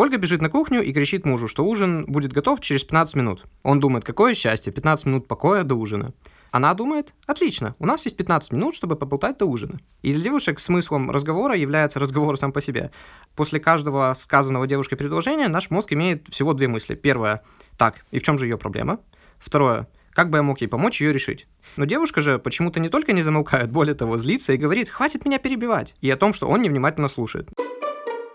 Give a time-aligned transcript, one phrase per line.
[0.00, 3.44] Ольга бежит на кухню и кричит мужу, что ужин будет готов через 15 минут.
[3.62, 6.14] Он думает, какое счастье, 15 минут покоя до ужина.
[6.52, 9.78] Она думает, отлично, у нас есть 15 минут, чтобы поболтать до ужина.
[10.00, 12.92] И для девушек смыслом разговора является разговор сам по себе.
[13.36, 16.94] После каждого сказанного девушкой предложения наш мозг имеет всего две мысли.
[16.94, 17.42] Первое,
[17.76, 19.00] так, и в чем же ее проблема?
[19.38, 21.46] Второе, как бы я мог ей помочь ее решить?
[21.76, 25.38] Но девушка же почему-то не только не замолкает, более того, злится и говорит, хватит меня
[25.38, 27.50] перебивать, и о том, что он невнимательно слушает.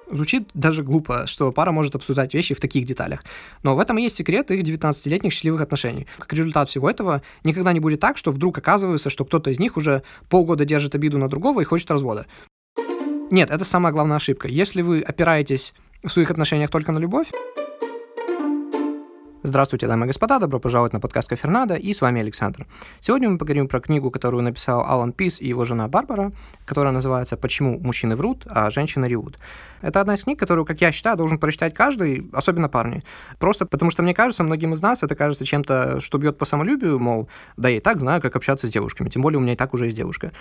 [0.09, 3.23] Звучит даже глупо, что пара может обсуждать вещи в таких деталях.
[3.63, 6.05] Но в этом и есть секрет их 19-летних счастливых отношений.
[6.19, 9.77] Как результат всего этого, никогда не будет так, что вдруг оказывается, что кто-то из них
[9.77, 12.25] уже полгода держит обиду на другого и хочет развода.
[13.31, 14.47] Нет, это самая главная ошибка.
[14.47, 15.73] Если вы опираетесь
[16.03, 17.31] в своих отношениях только на любовь,
[19.47, 22.65] Здравствуйте, дамы и господа, добро пожаловать на подкаст Кафернада, и с вами Александр.
[22.99, 26.31] Сегодня мы поговорим про книгу, которую написал Алан Пис и его жена Барбара,
[26.65, 29.37] которая называется «Почему мужчины врут, а женщины ревут».
[29.83, 33.03] Это одна из книг, которую, как я считаю, должен прочитать каждый, особенно парни.
[33.37, 36.97] Просто потому что, мне кажется, многим из нас это кажется чем-то, что бьет по самолюбию,
[36.99, 39.55] мол, да я и так знаю, как общаться с девушками, тем более у меня и
[39.55, 40.31] так уже есть девушка.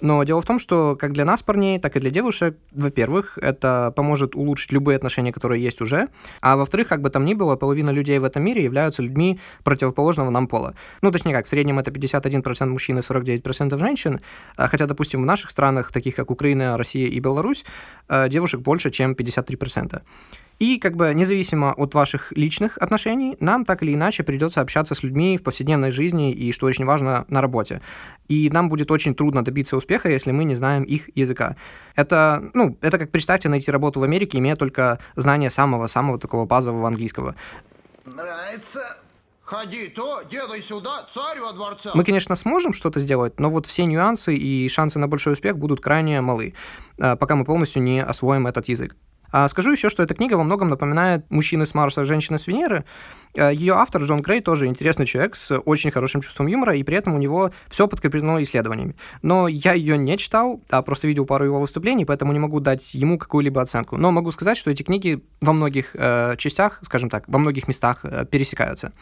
[0.00, 3.92] Но дело в том, что как для нас, парней, так и для девушек, во-первых, это
[3.96, 6.08] поможет улучшить любые отношения, которые есть уже,
[6.42, 10.30] а во-вторых, как бы там ни было, половина людей в этом мире являются людьми противоположного
[10.30, 10.74] нам пола.
[11.00, 14.20] Ну, точнее как, в среднем это 51% мужчин и 49% женщин,
[14.56, 17.64] а хотя, допустим, в наших странах, таких как Украина, Россия и Беларусь,
[18.08, 20.02] э, девушек больше, чем 53%.
[20.58, 25.02] И как бы независимо от ваших личных отношений, нам так или иначе придется общаться с
[25.02, 27.82] людьми в повседневной жизни и, что очень важно, на работе.
[28.28, 31.56] И нам будет очень трудно добиться успеха, если мы не знаем их языка.
[31.94, 36.88] Это, ну, это как представьте найти работу в Америке, имея только знание самого-самого такого базового
[36.88, 37.34] английского.
[38.06, 38.96] Нравится.
[39.46, 41.90] Ходи то, делай сюда, царь во дворце.
[41.94, 45.80] Мы, конечно, сможем что-то сделать, но вот все нюансы и шансы на большой успех будут
[45.80, 46.54] крайне малы,
[46.98, 48.96] э, пока мы полностью не освоим этот язык.
[49.38, 52.86] А скажу еще, что эта книга во многом напоминает «Мужчины с Марса, женщины с Венеры».
[53.34, 56.96] Э, Ее автор Джон Грей тоже интересный человек с очень хорошим чувством юмора, и при
[56.96, 58.96] этом у него все подкреплено исследованиями.
[59.20, 62.94] Но я ее не читал, а просто видел пару его выступлений, поэтому не могу дать
[62.94, 63.98] ему какую-либо оценку.
[63.98, 68.00] Но могу сказать, что эти книги во многих э, частях, скажем так, во многих местах
[68.04, 68.94] э, пересекаются.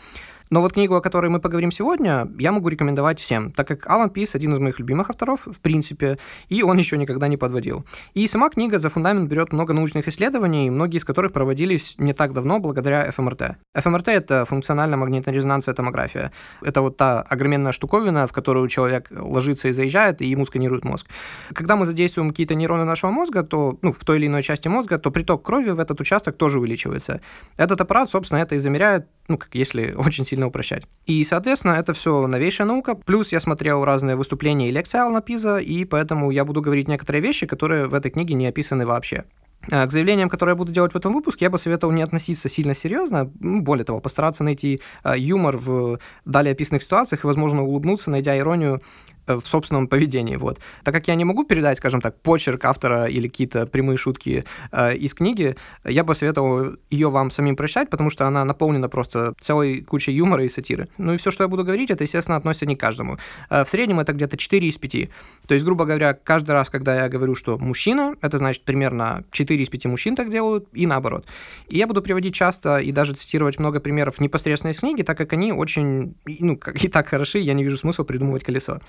[0.51, 4.11] Но вот книгу, о которой мы поговорим сегодня, я могу рекомендовать всем, так как Алан
[4.11, 6.19] Пис один из моих любимых авторов, в принципе,
[6.49, 7.85] и он еще никогда не подводил.
[8.15, 12.33] И сама книга за фундамент берет много научных исследований, многие из которых проводились не так
[12.33, 13.57] давно благодаря ФМРТ.
[13.75, 16.31] ФМРТ— это функциональная магнитно-резонансная томография.
[16.63, 21.07] Это вот та огроменная штуковина, в которую человек ложится и заезжает, и ему сканируют мозг.
[21.53, 24.99] Когда мы задействуем какие-то нейроны нашего мозга, то, ну, в той или иной части мозга,
[24.99, 27.21] то приток крови в этот участок тоже увеличивается.
[27.57, 30.85] Этот аппарат, собственно, это и замеряет, ну, как если очень сильно упрощать.
[31.07, 32.95] И, соответственно, это все новейшая наука.
[32.95, 37.23] Плюс я смотрел разные выступления и лекции Алана Пиза, и поэтому я буду говорить некоторые
[37.23, 39.25] вещи, которые в этой книге не описаны вообще.
[39.71, 42.49] А, к заявлениям, которые я буду делать в этом выпуске, я бы советовал не относиться
[42.49, 48.11] сильно серьезно, более того, постараться найти а, юмор в далее описанных ситуациях и, возможно, улыбнуться,
[48.11, 48.83] найдя иронию
[49.27, 50.37] в собственном поведении.
[50.37, 50.61] Вот.
[50.83, 54.97] Так как я не могу передать, скажем так, почерк автора или какие-то прямые шутки э,
[54.97, 59.83] из книги, я бы советовал ее вам самим прочитать, потому что она наполнена просто целой
[59.83, 60.89] кучей юмора и сатиры.
[60.99, 63.19] Ну и все, что я буду говорить, это, естественно, относится не к каждому.
[63.51, 65.09] Э, в среднем это где-то 4 из 5.
[65.47, 69.63] То есть, грубо говоря, каждый раз, когда я говорю, что мужчина, это значит примерно 4
[69.63, 71.27] из 5 мужчин так делают, и наоборот.
[71.69, 75.33] И я буду приводить часто и даже цитировать много примеров непосредственно из книги, так как
[75.33, 78.81] они очень, ну, и так хороши, я не вижу смысла придумывать колесо.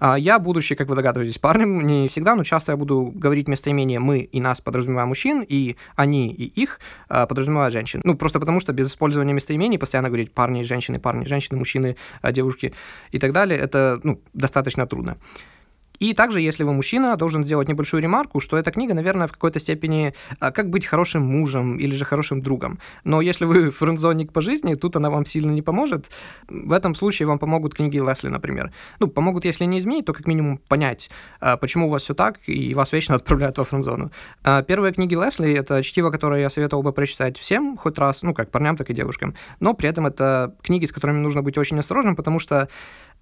[0.00, 4.00] А я, будучи, как вы догадываетесь, парнем, не всегда, но часто я буду говорить местоимение
[4.00, 8.00] «мы» и «нас» подразумевая мужчин, и «они» и «их» а, подразумевая женщин.
[8.02, 12.32] Ну, просто потому что без использования местоимений постоянно говорить «парни», «женщины», «парни», «женщины», «мужчины», а,
[12.32, 12.74] «девушки»
[13.12, 15.16] и так далее, это ну, достаточно трудно.
[16.04, 19.58] И также, если вы мужчина, должен сделать небольшую ремарку, что эта книга, наверное, в какой-то
[19.58, 22.78] степени а, как быть хорошим мужем или же хорошим другом.
[23.04, 26.10] Но если вы френдзоник по жизни, тут она вам сильно не поможет.
[26.46, 28.70] В этом случае вам помогут книги Лесли, например.
[29.00, 31.08] Ну, помогут, если не изменить, то как минимум понять,
[31.40, 34.10] а, почему у вас все так, и вас вечно отправляют во френдзону.
[34.42, 38.34] А, первые книги Лесли— это чтиво, которое я советовал бы прочитать всем хоть раз, ну,
[38.34, 39.34] как парням, так и девушкам.
[39.58, 42.68] Но при этом это книги, с которыми нужно быть очень осторожным, потому что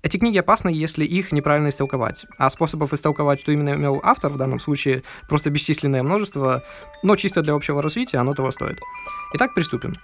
[0.03, 2.27] эти книги опасны, если их неправильно истолковать.
[2.37, 6.65] А способов истолковать, что именно имел автор в данном случае, просто бесчисленное множество,
[7.03, 8.79] но чисто для общего развития оно того стоит.
[9.35, 9.97] Итак, приступим.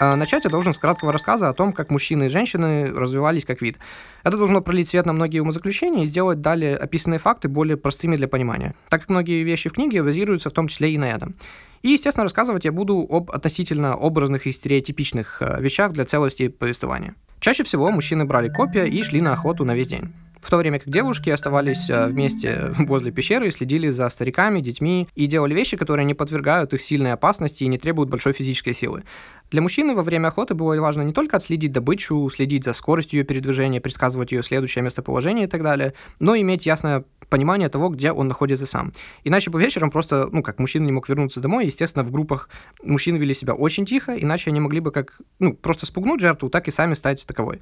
[0.00, 3.62] А, начать я должен с краткого рассказа о том, как мужчины и женщины развивались как
[3.62, 3.78] вид.
[4.24, 8.26] Это должно пролить свет на многие умозаключения и сделать далее описанные факты более простыми для
[8.26, 11.36] понимания, так как многие вещи в книге базируются в том числе и на этом.
[11.82, 17.14] И, естественно, рассказывать я буду об относительно образных и стереотипичных э, вещах для целости повествования.
[17.40, 20.12] Чаще всего мужчины брали копья и шли на охоту на весь день.
[20.40, 25.08] в то время как девушки оставались э, вместе возле пещеры и следили за стариками, детьми
[25.16, 29.02] и делали вещи, которые не подвергают их сильной опасности и не требуют большой физической силы.
[29.52, 33.24] Для мужчины во время охоты было важно не только отследить добычу, следить за скоростью ее
[33.26, 38.28] передвижения, предсказывать ее следующее местоположение и так далее, но иметь ясное понимание того, где он
[38.28, 38.92] находится сам.
[39.24, 42.48] Иначе по вечерам просто, ну, как мужчина не мог вернуться домой, естественно, в группах
[42.82, 46.66] мужчины вели себя очень тихо, иначе они могли бы как, ну, просто спугнуть жертву, так
[46.66, 47.60] и сами стать таковой.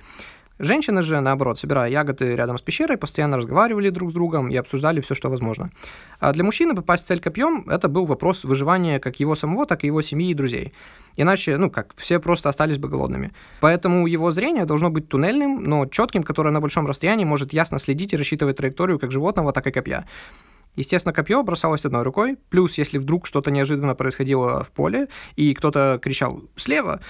[0.61, 5.01] Женщины же, наоборот, собирая ягоды рядом с пещерой, постоянно разговаривали друг с другом и обсуждали
[5.01, 5.73] все, что возможно.
[6.21, 9.83] А для мужчины попасть в цель копьем– это был вопрос выживания как его самого, так
[9.83, 10.73] и его семьи и друзей.
[11.21, 13.33] Иначе, ну как, все просто остались бы голодными.
[13.61, 18.15] Поэтому его зрение должно быть туннельным, но четким, которое на большом расстоянии может ясно следить
[18.15, 20.07] и рассчитывать траекторию как животного, так и копья.
[20.77, 25.99] Естественно, копье бросалось одной рукой, плюс если вдруг что-то неожиданно происходило в поле, и кто-то
[26.01, 27.01] кричал «слева»,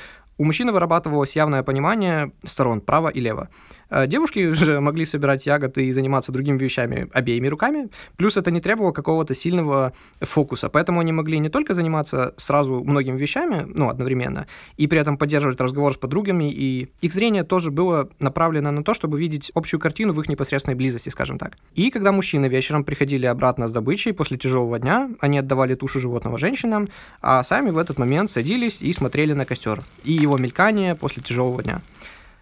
[0.40, 3.50] у мужчины вырабатывалось явное понимание сторон, право и лево.
[3.90, 8.60] Э, девушки же могли собирать ягоды и заниматься другими вещами обеими руками, плюс это не
[8.60, 14.46] требовало какого-то сильного фокуса, поэтому они могли не только заниматься сразу многими вещами, ну, одновременно,
[14.78, 18.94] и при этом поддерживать разговор с подругами, и их зрение тоже было направлено на то,
[18.94, 21.58] чтобы видеть общую картину в их непосредственной близости, скажем так.
[21.74, 26.38] И когда мужчины вечером приходили обратно с добычей после тяжелого дня, они отдавали тушу животного
[26.38, 26.88] женщинам,
[27.20, 31.62] а сами в этот момент садились и смотрели на костер и его мелькание после тяжелого
[31.62, 31.82] дня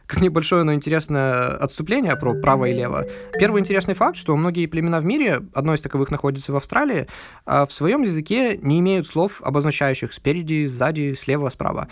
[0.09, 3.07] как небольшое, но интересное отступление про право и лево.
[3.39, 7.07] Первый интересный факт, что многие племена в мире, одно из таковых находится в Австралии,
[7.45, 11.89] а в своем языке не имеют слов, обозначающих спереди, сзади, слева, справа.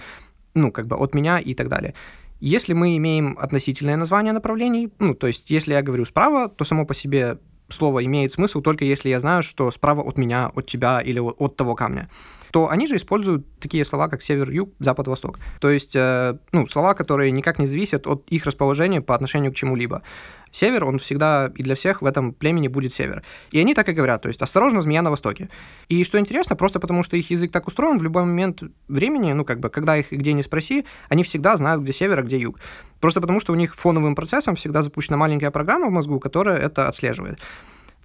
[0.54, 1.92] Ну, как бы от меня и так далее.
[2.40, 6.86] Если мы имеем относительное название направлений, ну, то есть если я говорю справа, то само
[6.86, 7.36] по себе
[7.68, 11.56] слово имеет смысл только если я знаю, что справа от меня, от тебя или от
[11.56, 12.08] того камня
[12.56, 15.38] то они же используют такие слова, как север-юг, запад-восток.
[15.60, 19.54] То есть, э, ну, слова, которые никак не зависят от их расположения по отношению к
[19.54, 20.00] чему-либо.
[20.52, 23.22] Север, он всегда и для всех в этом племени будет север.
[23.50, 25.50] И они так и говорят, то есть осторожно, змея на востоке.
[25.90, 29.44] И что интересно, просто потому что их язык так устроен, в любой момент времени, ну
[29.44, 32.58] как бы, когда их где не спроси, они всегда знают, где север, а где юг.
[33.00, 36.88] Просто потому что у них фоновым процессом всегда запущена маленькая программа в мозгу, которая это
[36.88, 37.38] отслеживает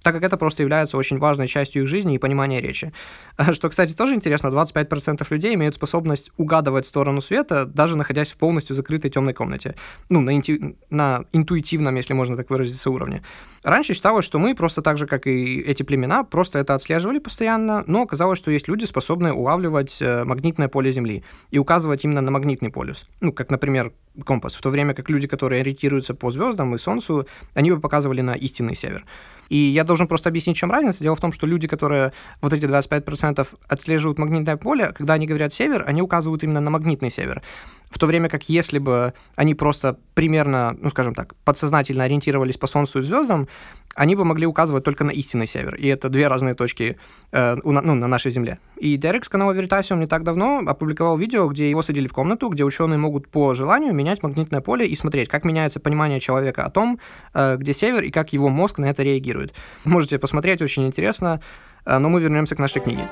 [0.02, 2.92] так как это просто является очень важной частью их жизни и понимания речи.
[3.52, 8.76] Что, кстати, тоже интересно, 25% людей имеют способность угадывать сторону света, даже находясь в полностью
[8.76, 9.74] закрытой темной комнате.
[10.08, 10.76] Ну, на, инту...
[10.90, 13.22] на интуитивном, если можно так выразиться, уровне.
[13.62, 17.84] Раньше считалось, что мы просто так же, как и эти племена, просто это отслеживали постоянно,
[17.86, 22.30] но оказалось, что есть люди, способные улавливать э, магнитное поле Земли и указывать именно на
[22.30, 23.06] магнитный полюс.
[23.20, 23.92] Ну, как, например,
[24.24, 24.54] компас.
[24.54, 28.32] В то время как люди, которые ориентируются по звездам и Солнцу, они бы показывали на
[28.32, 29.04] истинный север.
[29.52, 31.04] И я должен просто объяснить, в чем разница.
[31.04, 35.52] Дело в том, что люди, которые вот эти 25% отслеживают магнитное поле, когда они говорят
[35.52, 37.42] север, они указывают именно на магнитный север.
[37.90, 42.66] В то время как если бы они просто примерно, ну скажем так, подсознательно ориентировались по
[42.66, 43.46] Солнцу и звездам,
[43.94, 45.74] они бы могли указывать только на истинный север.
[45.74, 46.96] И это две разные точки
[47.30, 48.58] э, у, ну, на нашей Земле.
[48.76, 52.48] И Дерек с канала Veritasium не так давно опубликовал видео, где его садили в комнату,
[52.48, 56.70] где ученые могут по желанию менять магнитное поле и смотреть, как меняется понимание человека о
[56.70, 56.98] том,
[57.34, 59.54] э, где север и как его мозг на это реагирует.
[59.84, 61.40] Можете посмотреть, очень интересно.
[61.84, 63.08] Э, но мы вернемся к нашей книге.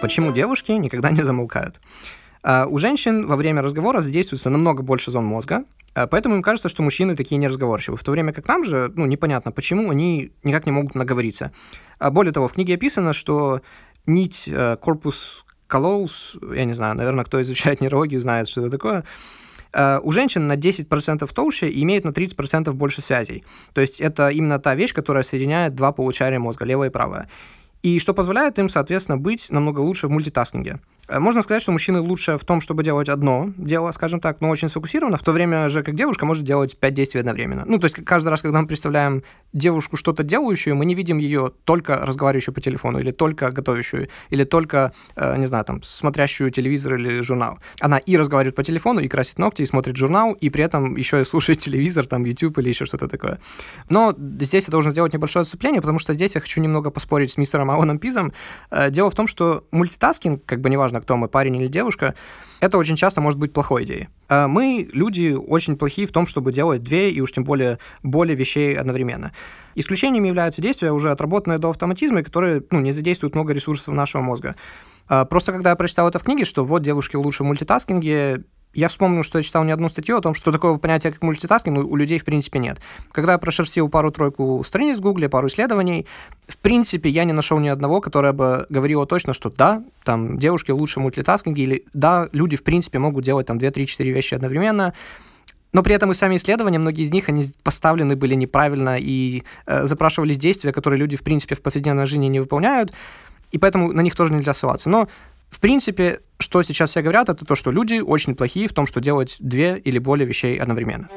[0.00, 1.80] Почему девушки никогда не замолкают?
[2.44, 5.64] Э, у женщин во время разговора задействуется намного больше зон мозга,
[5.94, 7.98] поэтому им кажется, что мужчины такие неразговорчивые.
[7.98, 11.52] В то время как нам же, ну, непонятно, почему они никак не могут наговориться.
[11.98, 13.60] А более того, в книге описано, что
[14.06, 19.04] нить э, корпус колоус, я не знаю, наверное, кто изучает нейрологию, знает, что это такое,
[19.72, 23.44] э, у женщин на 10% толще и имеет на 30% больше связей.
[23.72, 27.28] То есть это именно та вещь, которая соединяет два получария мозга, левое и правое.
[27.82, 30.80] И что позволяет им, соответственно, быть намного лучше в мультитаскинге.
[31.08, 34.50] Э, можно сказать, что мужчины лучше в том, чтобы делать одно дело, скажем так, но
[34.50, 37.64] очень сфокусированно, в то время же, как девушка может делать пять действий одновременно.
[37.66, 39.22] Ну, то есть каждый раз, когда мы представляем
[39.52, 44.44] девушку что-то делающую, мы не видим ее только разговаривающую по телефону, или только готовящую, или
[44.44, 47.58] только, э, не знаю, там, смотрящую телевизор или журнал.
[47.80, 51.22] Она и разговаривает по телефону, и красит ногти, и смотрит журнал, и при этом еще
[51.22, 53.38] и слушает телевизор, там, YouTube или еще что-то такое.
[53.88, 57.36] Но здесь я должен сделать небольшое отступление, потому что здесь я хочу немного поспорить с
[57.38, 58.32] мистером Аланом Пизом.
[58.70, 62.14] Э, дело в том, что мультитаскинг, как бы неважно, кто мы, парень или девушка,
[62.60, 64.08] это очень часто может быть плохой идеей.
[64.28, 68.36] Э, мы, люди, очень плохие в том, чтобы делать две и уж тем более более
[68.36, 69.32] вещей одновременно.
[69.74, 74.56] Исключениями являются действия, уже отработанные до автоматизма, которые ну, не задействуют много ресурсов нашего мозга.
[75.08, 78.44] Э, просто когда я прочитал это в книге, что вот девушки лучше в мультитаскинге,
[78.74, 81.78] я вспомнил, что я читал не одну статью о том, что такого понятия, как мультитаскинг,
[81.78, 82.78] у людей в принципе нет.
[83.12, 86.06] Когда я прошерстил пару-тройку страниц в Гугле, пару исследований,
[86.46, 90.70] в принципе, я не нашел ни одного, которое бы говорило точно, что да, там девушки
[90.70, 94.92] лучше мультитаскинги, или да, люди в принципе могут делать там 2, 3, 4 вещи одновременно.
[95.72, 99.84] Но при этом и сами исследования, многие из них, они поставлены были неправильно и э,
[99.84, 102.92] запрашивались действия, которые люди, в принципе, в повседневной жизни не выполняют,
[103.50, 104.88] и поэтому на них тоже нельзя ссылаться.
[104.88, 105.08] Но
[105.50, 109.00] в принципе, что сейчас все говорят, это то, что люди очень плохие в том, что
[109.00, 111.08] делать две или более вещей одновременно.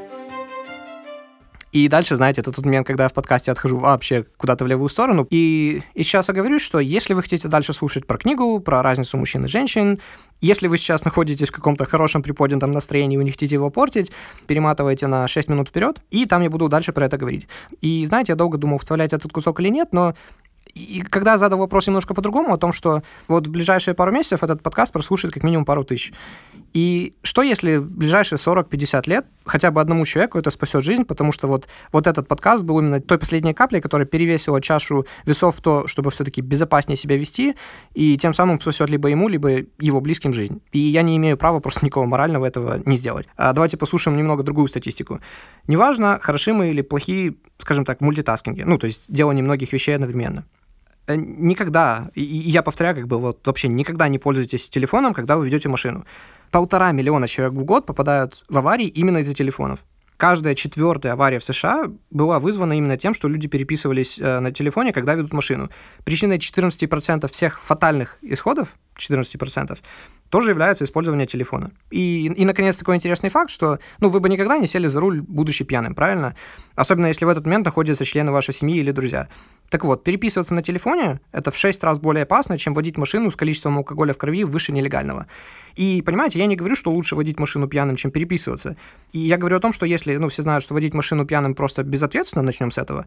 [1.71, 4.89] И дальше, знаете, это тот момент, когда я в подкасте отхожу вообще куда-то в левую
[4.89, 5.25] сторону.
[5.29, 9.17] И, и сейчас я говорю, что если вы хотите дальше слушать про книгу, про разницу
[9.17, 9.97] мужчин и женщин,
[10.41, 14.11] если вы сейчас находитесь в каком-то хорошем приподнятом настроении, вы не хотите его портить,
[14.47, 17.47] перематывайте на 6 минут вперед, и там я буду дальше про это говорить.
[17.79, 20.13] И знаете, я долго думал, вставлять этот кусок или нет, но
[20.75, 24.61] и когда задал вопрос немножко по-другому, о том, что вот в ближайшие пару месяцев этот
[24.61, 26.13] подкаст прослушает как минимум пару тысяч.
[26.73, 31.31] И что, если в ближайшие 40-50 лет хотя бы одному человеку это спасет жизнь, потому
[31.31, 35.61] что вот, вот этот подкаст был именно той последней каплей, которая перевесила чашу весов в
[35.61, 37.55] то, чтобы все-таки безопаснее себя вести,
[37.93, 39.49] и тем самым спасет либо ему, либо
[39.79, 40.61] его близким жизнь.
[40.71, 43.27] И я не имею права просто никого морального этого не сделать.
[43.35, 45.19] А давайте послушаем немного другую статистику.
[45.67, 50.45] Неважно, хороши мы или плохие, скажем так, мультитаскинги, ну, то есть делание многих вещей одновременно.
[51.07, 55.45] Э, никогда, и я повторяю, как бы вот вообще никогда не пользуйтесь телефоном, когда вы
[55.45, 56.05] ведете машину.
[56.51, 59.83] Полтора миллиона человек в год попадают в аварии именно из-за телефонов.
[60.17, 64.93] Каждая четвертая авария в США была вызвана именно тем, что люди переписывались э, на телефоне,
[64.93, 65.71] когда ведут машину.
[66.03, 68.75] Причиной 14% всех фатальных исходов,
[69.09, 69.77] 14%,
[70.29, 71.71] тоже является использование телефона.
[71.89, 75.21] И, и, наконец, такой интересный факт, что ну, вы бы никогда не сели за руль,
[75.21, 76.35] будучи пьяным, правильно?
[76.75, 79.27] Особенно если в этот момент находятся члены вашей семьи или друзья.
[79.69, 83.35] Так вот, переписываться на телефоне– это в 6 раз более опасно, чем водить машину с
[83.35, 85.27] количеством алкоголя в крови выше нелегального.
[85.75, 88.75] И, понимаете, я не говорю, что лучше водить машину пьяным, чем переписываться.
[89.13, 91.83] И я говорю о том, что если, ну, все знают, что водить машину пьяным просто
[91.83, 93.05] безответственно, начнем с этого,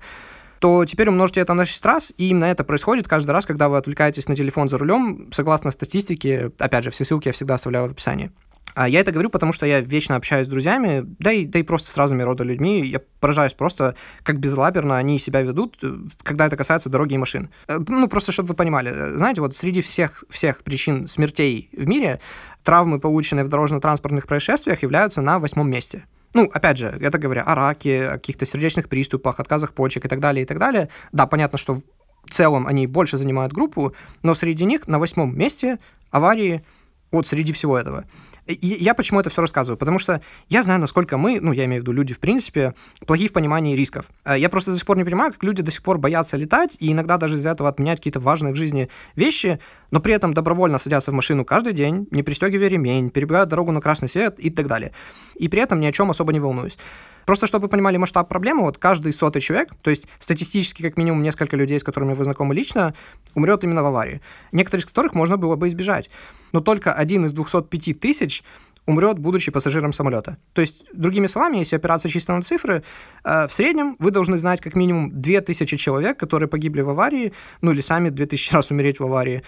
[0.64, 3.76] то теперь умножьте это на 6 раз, и именно это происходит каждый раз, когда вы
[3.76, 7.90] отвлекаетесь на телефон за рулем, согласно статистике, опять же, все ссылки я всегда оставляю в
[7.90, 8.30] описании.
[8.74, 11.62] А я это говорю, потому что я вечно общаюсь с друзьями, да и, да и
[11.62, 12.80] просто с разными рода людьми.
[12.80, 15.78] Я поражаюсь просто, как безлаберно они себя ведут,
[16.22, 17.50] когда это касается дороги и машин.
[17.68, 18.90] Э, ну, просто чтобы вы понимали.
[18.90, 22.20] Знаете, вот среди всех, всех причин смертей в мире
[22.62, 26.06] травмы, полученные в дорожно-транспортных происшествиях, являются на восьмом месте.
[26.34, 30.20] Ну, опять же, это говоря о раке, о каких-то сердечных приступах, отказах почек и так
[30.20, 30.88] далее, и так далее.
[31.12, 31.82] Да, понятно, что
[32.24, 35.78] в целом они больше занимают группу, но среди них на восьмом месте
[36.10, 36.64] аварии
[37.12, 38.04] вот среди всего этого.
[38.46, 39.78] И я почему это все рассказываю?
[39.78, 42.74] Потому что я знаю, насколько мы, ну, я имею в виду люди, в принципе,
[43.06, 44.10] плохие в понимании рисков.
[44.24, 46.76] Э, я просто до сих пор не понимаю, как люди до сих пор боятся летать
[46.78, 49.58] и иногда даже из-за этого отменяют какие-то важные в жизни вещи,
[49.90, 53.80] но при этом добровольно садятся в машину каждый день, не пристегивая ремень, перебегают дорогу на
[53.80, 54.92] красный свет и так далее.
[55.36, 56.76] И при этом ни о чем особо не волнуюсь.
[57.26, 61.22] Просто чтобы вы понимали масштаб проблемы, вот каждый сотый человек, то есть статистически как минимум
[61.22, 62.94] несколько людей, с которыми вы знакомы лично,
[63.34, 64.20] умрет именно в аварии.
[64.52, 66.10] Некоторые из которых можно было бы избежать.
[66.52, 68.42] Но только один из 205 тысяч
[68.86, 70.36] умрет, будучи пассажиром самолета.
[70.52, 72.82] То есть, другими словами, если опираться чисто на цифры,
[73.24, 77.72] э, в среднем вы должны знать как минимум 2000 человек, которые погибли в аварии, ну
[77.72, 79.42] или сами 2000 раз умереть в аварии,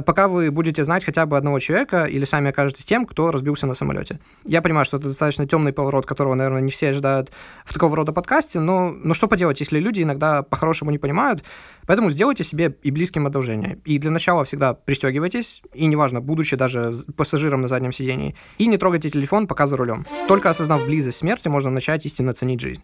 [0.00, 3.74] пока вы будете знать хотя бы одного человека или сами окажетесь тем, кто разбился на
[3.74, 4.18] самолете.
[4.44, 7.30] Я понимаю, что это достаточно темный поворот, которого, наверное, не все ожидают
[7.64, 11.44] в такого рода подкасте, но, но что поделать, если люди иногда по-хорошему не понимают,
[11.86, 13.78] поэтому сделайте себе и близким одолжение.
[13.84, 18.78] И для начала всегда пристегивайтесь, и неважно, будучи даже пассажиром на заднем сидении, и не
[18.78, 20.06] трогайте телефон, пока за рулем.
[20.28, 22.82] Только осознав близость смерти, можно начать истинно ценить жизнь.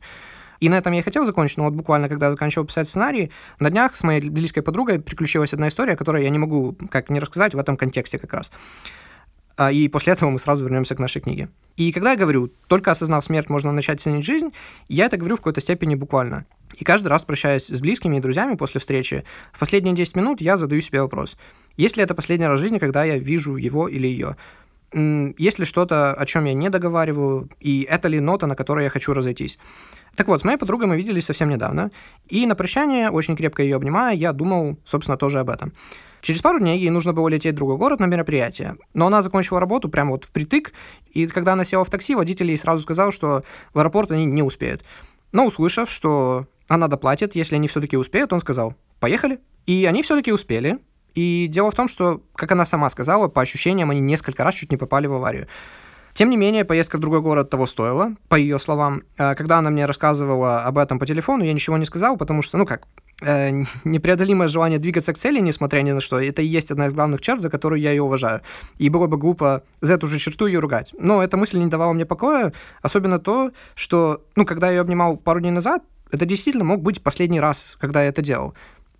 [0.60, 3.70] И на этом я и хотел закончить, но вот буквально, когда заканчивал писать сценарий, на
[3.70, 7.54] днях с моей близкой подругой приключилась одна история, которую я не могу как не рассказать
[7.54, 8.50] в этом контексте как раз.
[9.56, 11.48] А, и после этого мы сразу вернемся к нашей книге.
[11.76, 14.52] И когда я говорю, только осознав смерть, можно начать ценить жизнь,
[14.88, 16.46] я это говорю в какой-то степени буквально.
[16.76, 20.56] И каждый раз, прощаясь с близкими и друзьями после встречи, в последние 10 минут я
[20.56, 21.36] задаю себе вопрос.
[21.76, 24.36] Есть ли это последний раз в жизни, когда я вижу его или ее?
[24.92, 28.90] Есть ли что-то, о чем я не договариваю, и это ли нота, на которой я
[28.90, 29.58] хочу разойтись?
[30.16, 31.90] Так вот, с моей подругой мы виделись совсем недавно,
[32.28, 35.74] и на прощание, очень крепко ее обнимая, я думал, собственно, тоже об этом.
[36.22, 39.60] Через пару дней ей нужно было лететь в другой город на мероприятие, но она закончила
[39.60, 40.72] работу прямо вот впритык,
[41.12, 44.42] и когда она села в такси, водитель ей сразу сказал, что в аэропорт они не
[44.42, 44.82] успеют.
[45.32, 49.38] Но услышав, что она доплатит, если они все-таки успеют, он сказал, поехали.
[49.66, 50.78] И они все-таки успели,
[51.18, 54.70] и дело в том, что, как она сама сказала, по ощущениям они несколько раз чуть
[54.70, 55.48] не попали в аварию.
[56.12, 59.02] Тем не менее, поездка в другой город того стоила, по ее словам.
[59.18, 62.56] Э, когда она мне рассказывала об этом по телефону, я ничего не сказал, потому что,
[62.56, 62.86] ну как,
[63.22, 66.92] э, непреодолимое желание двигаться к цели, несмотря ни на что, это и есть одна из
[66.92, 68.40] главных черт, за которую я ее уважаю.
[68.78, 70.94] И было бы глупо за эту же черту ее ругать.
[71.00, 75.16] Но эта мысль не давала мне покоя, особенно то, что, ну, когда я ее обнимал
[75.16, 75.82] пару дней назад,
[76.12, 78.54] это действительно мог быть последний раз, когда я это делал.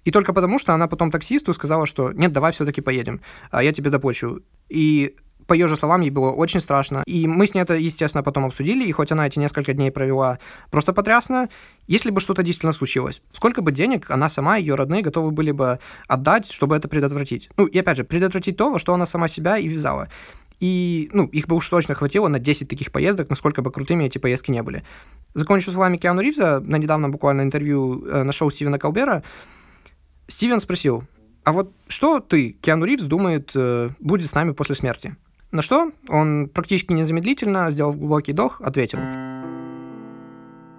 [0.09, 3.75] И только потому, что она потом таксисту сказала, что нет, давай все-таки поедем, а я
[3.75, 4.41] тебе доплачу.
[4.71, 7.03] И по ее же словам, ей было очень страшно.
[7.05, 10.39] И мы с ней это, естественно, потом обсудили, и хоть она эти несколько дней провела
[10.71, 11.51] просто потрясно,
[11.87, 15.53] если бы что-то действительно случилось, сколько бы денег она сама и ее родные готовы были
[15.53, 17.51] бы отдать, чтобы это предотвратить?
[17.59, 20.09] Ну, и опять же, предотвратить то, во что она сама себя и вязала.
[20.61, 24.17] И, ну, их бы уж точно хватило на 10 таких поездок, насколько бы крутыми эти
[24.17, 24.85] поездки не были.
[25.35, 29.23] Закончу с вами Киану Ривза на недавно буквально интервью э, на шоу Стивена Колбера.
[30.29, 31.05] Стивен спросил,
[31.45, 35.17] а вот что ты, Киану Ривз, думает, э, будет с нами после смерти?
[35.51, 38.99] На что он практически незамедлительно, сделав глубокий вдох, ответил.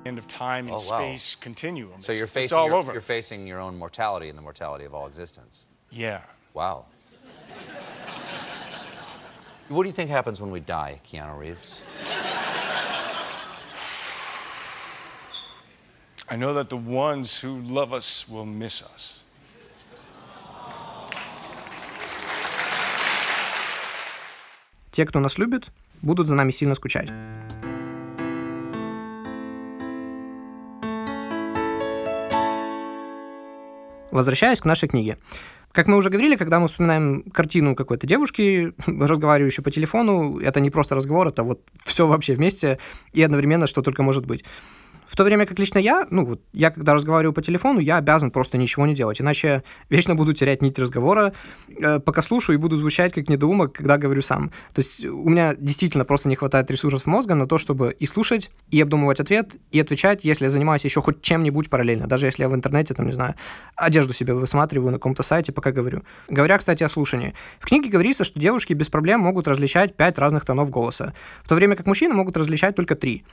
[0.06, 1.02] end of time and Oh, wow.
[1.02, 2.00] space continuum.
[2.00, 2.94] So It's- you're it's facing all your, over.
[2.94, 5.68] you're facing your own mortality and the mortality of all existence.
[5.92, 6.22] Yeah.
[6.54, 6.86] Wow.
[9.68, 11.82] What do you think happens when we die, Keanu Reeves?
[16.32, 19.24] I know that the ones who love us will miss us.
[25.00, 27.08] Те, кто нас любит, будут за нами сильно скучать.
[34.12, 35.18] Возвращаясь к нашей книге.
[35.72, 40.70] Как мы уже говорили, когда мы вспоминаем картину какой-то девушки, разговаривающей по телефону, это не
[40.70, 42.78] просто разговор, это вот все вообще вместе
[43.14, 44.44] и одновременно, что только может быть.
[45.10, 48.30] В то время как лично я, ну вот, я когда разговариваю по телефону, я обязан
[48.30, 51.34] просто ничего не делать, иначе вечно буду терять нить разговора,
[51.68, 54.52] э, пока слушаю и буду звучать как недоумок, когда говорю сам.
[54.72, 58.52] То есть у меня действительно просто не хватает ресурсов мозга на то, чтобы и слушать,
[58.70, 62.50] и обдумывать ответ, и отвечать, если я занимаюсь еще хоть чем-нибудь параллельно, даже если я
[62.50, 63.34] в интернете, там, не знаю,
[63.76, 66.04] одежду себе высматриваю на каком-то сайте, пока говорю.
[66.30, 67.34] Говоря, кстати, о слушании.
[67.60, 71.14] В книге говорится, что девушки без проблем могут различать пять разных тонов голоса,
[71.44, 73.24] в то время как мужчины могут различать только три.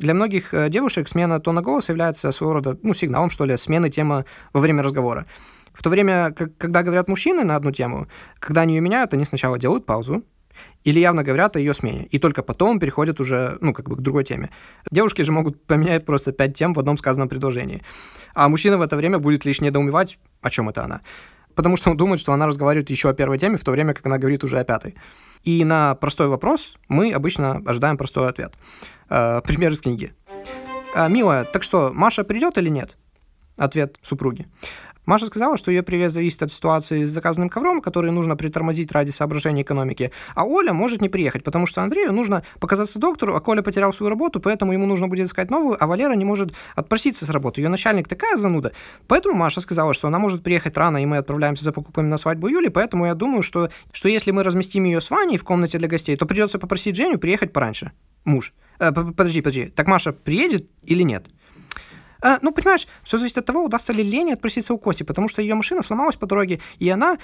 [0.00, 3.90] Для многих э, девушек смена тона голоса является своего рода ну, сигналом, что ли, смены
[3.90, 5.26] темы во время разговора.
[5.74, 8.06] В то время, как, когда говорят мужчины на одну тему,
[8.38, 10.24] когда они ее меняют, они сначала делают паузу,
[10.84, 14.00] или явно говорят о ее смене, и только потом переходят уже, ну, как бы к
[14.00, 14.48] другой теме.
[14.90, 17.82] Девушки же могут поменять просто пять тем в одном сказанном предложении.
[18.34, 21.02] А мужчина в это время будет лишь недоумевать, о чем это она.
[21.54, 24.06] Потому что он думает, что она разговаривает еще о первой теме, в то время как
[24.06, 24.94] она говорит уже о пятой.
[25.42, 28.54] И на простой вопрос мы обычно ожидаем простой ответ.
[29.08, 30.14] Э, пример из книги.
[30.94, 32.96] «А, «Милая, так что, Маша придет или нет?»
[33.56, 34.46] Ответ супруги.
[35.10, 39.10] Маша сказала, что ее привет зависит от ситуации с заказанным ковром, который нужно притормозить ради
[39.10, 43.60] соображений экономики, а Оля может не приехать, потому что Андрею нужно показаться доктору, а Коля
[43.62, 47.28] потерял свою работу, поэтому ему нужно будет искать новую, а Валера не может отпроситься с
[47.30, 47.60] работы.
[47.60, 48.70] Ее начальник такая зануда.
[49.08, 52.46] Поэтому Маша сказала, что она может приехать рано, и мы отправляемся за покупками на свадьбу
[52.46, 55.88] Юли, поэтому я думаю, что, что если мы разместим ее с Ваней в комнате для
[55.88, 57.90] гостей, то придется попросить Женю приехать пораньше.
[58.24, 58.52] Муж.
[58.78, 59.66] Э, подожди, подожди.
[59.74, 61.26] Так Маша приедет или нет?
[62.22, 65.42] А, ну, понимаешь, все зависит от того, удастся ли Лене отпроситься у Кости, потому что
[65.42, 67.18] ее машина сломалась по дороге, и она,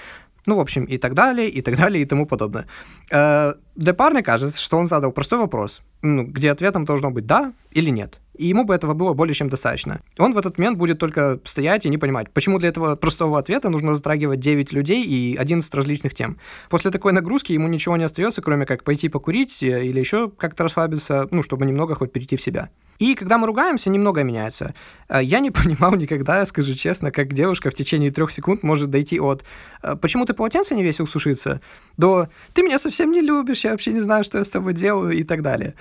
[0.45, 2.65] ну, в общем, и так далее, и так далее, и тому подобное.
[3.11, 7.53] Э, для парня кажется, что он задал простой вопрос, ну, где ответом должно быть «да»
[7.71, 8.19] или «нет».
[8.37, 10.01] И ему бы этого было более чем достаточно.
[10.19, 13.69] Он в этот момент будет только стоять и не понимать, почему для этого простого ответа
[13.69, 16.37] нужно затрагивать 9 людей и 11 различных тем.
[16.69, 20.63] После такой нагрузки ему ничего не остается, кроме как пойти покурить э, или еще как-то
[20.63, 22.69] расслабиться, ну, чтобы немного хоть перейти в себя.
[22.99, 24.73] И когда мы ругаемся, немного меняется.
[25.09, 29.19] Э, Я не понимал никогда, скажу честно, как девушка в течение трех секунд может дойти
[29.19, 29.43] от
[29.81, 31.61] э, «почему ты полотенце не весил сушиться?»
[31.97, 35.11] до «ты меня совсем не любишь, я вообще не знаю, что я с тобой делаю»
[35.13, 35.73] и так далее.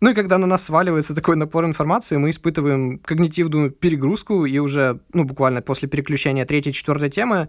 [0.00, 4.98] Ну и когда на нас сваливается такой напор информации, мы испытываем когнитивную перегрузку и уже,
[5.12, 7.48] ну, буквально после переключения третьей, четвертой темы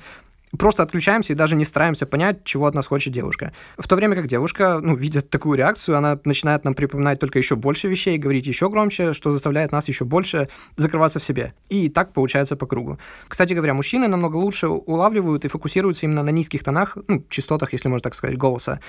[0.57, 3.51] просто отключаемся и даже не стараемся понять, чего от нас хочет девушка.
[3.77, 7.55] В то время как девушка, ну, видя такую реакцию, она начинает нам припоминать только еще
[7.55, 11.53] больше вещей, говорить еще громче, что заставляет нас еще больше закрываться в себе.
[11.69, 12.99] И так получается по кругу.
[13.27, 17.89] Кстати говоря, мужчины намного лучше улавливают и фокусируются именно на низких тонах, ну, частотах, если
[17.89, 18.79] можно так сказать, голоса.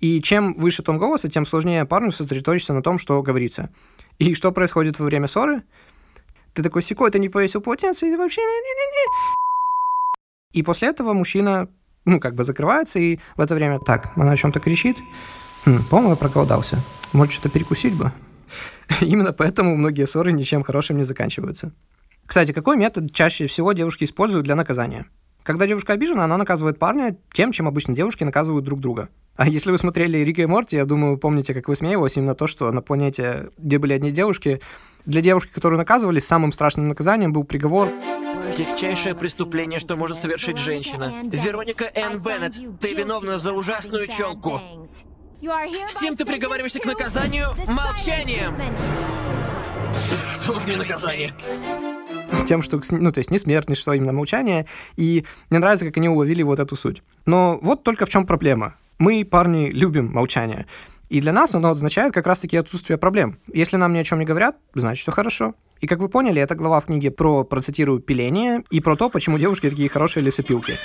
[0.00, 3.70] И чем выше тон голоса, тем сложнее парню сосредоточиться на том, что говорится.
[4.18, 5.62] И что происходит во время ссоры?
[6.54, 8.40] Ты такой, секой, ты не повесил полотенце, и вообще...
[8.40, 9.38] не-не-не-не».
[10.52, 11.68] И после этого мужчина,
[12.04, 14.98] ну, как бы закрывается, и в это время, так, она о чем-то кричит.
[15.64, 16.78] Хм, по-моему, я проголодался.
[17.12, 18.12] Может, что-то перекусить бы?
[19.00, 21.72] Именно поэтому многие ссоры ничем хорошим не заканчиваются.
[22.26, 25.06] Кстати, какой метод чаще всего девушки используют для наказания?
[25.42, 29.08] Когда девушка обижена, она наказывает парня тем, чем обычно девушки наказывают друг друга.
[29.38, 32.72] А если вы смотрели Рика и Морти, я думаю, помните, как высмеивалось именно то, что
[32.72, 34.60] на планете, где были одни девушки,
[35.06, 37.88] для девушки, которую наказывали, самым страшным наказанием был приговор
[38.52, 41.22] Тягчайшее преступление, что может совершить женщина.
[41.24, 44.60] Вероника Энн Беннет, ты виновна за ужасную челку.
[45.34, 48.56] Всем ты приговариваешься к наказанию молчанием.
[50.48, 51.32] Уж мне наказание.
[52.32, 55.86] с тем, что, ну, то есть не смерть, не что, именно молчание, и мне нравится,
[55.86, 57.04] как они уловили вот эту суть.
[57.24, 58.74] Но вот только в чем проблема.
[58.98, 60.66] Мы, парни, любим молчание.
[61.08, 63.38] И для нас оно означает как раз-таки отсутствие проблем.
[63.52, 65.54] Если нам ни о чем не говорят, значит, все хорошо.
[65.80, 69.38] И как вы поняли, это глава в книге про, процитирую, пиление и про то, почему
[69.38, 70.78] девушки такие хорошие лесопилки.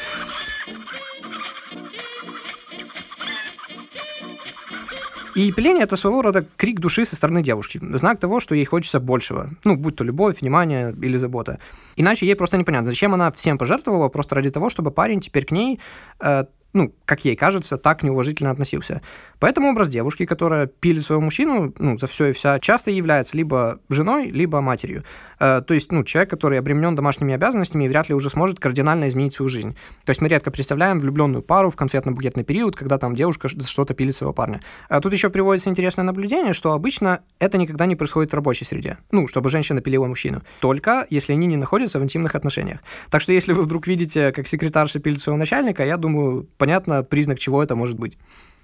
[5.36, 9.00] И пиление— это своего рода крик души со стороны девушки, знак того, что ей хочется
[9.00, 11.60] большего, ну, будь то любовь, внимание или забота.
[11.96, 15.52] Иначе ей просто непонятно, зачем она всем пожертвовала просто ради того, чтобы парень теперь к
[15.52, 15.80] ней
[16.20, 16.44] э,
[16.74, 19.02] ну, как ей кажется, так неуважительно относился.
[19.44, 23.82] Поэтому образ девушки, которая пилит своего мужчину, ну, за все и вся, часто является либо
[23.90, 25.04] женой, либо матерью.
[25.38, 29.34] Э, то есть, ну, человек, который обременен домашними обязанностями вряд ли уже сможет кардинально изменить
[29.34, 29.76] свою жизнь.
[30.06, 34.16] То есть мы редко представляем влюбленную пару в конфетно-букетный период, когда там девушка что-то пилит
[34.16, 34.62] своего парня.
[34.88, 38.98] А тут еще приводится интересное наблюдение, что обычно это никогда не происходит в рабочей среде.
[39.12, 40.42] Ну, чтобы женщина пилила мужчину.
[40.62, 42.80] Только если они не находятся в интимных отношениях.
[43.10, 47.40] Так что если вы вдруг видите, как секретарша пилит своего начальника, я думаю, понятно, признак
[47.40, 48.18] чего это может быть.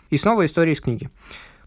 [0.10, 1.10] И снова история из книги.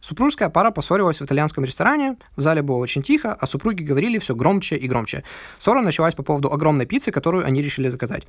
[0.02, 4.34] Супружеская пара поссорилась в итальянском ресторане, в зале было очень тихо, а супруги говорили все
[4.34, 5.22] громче и громче.
[5.60, 8.26] Ссора началась по поводу огромной пиццы, которую они решили заказать.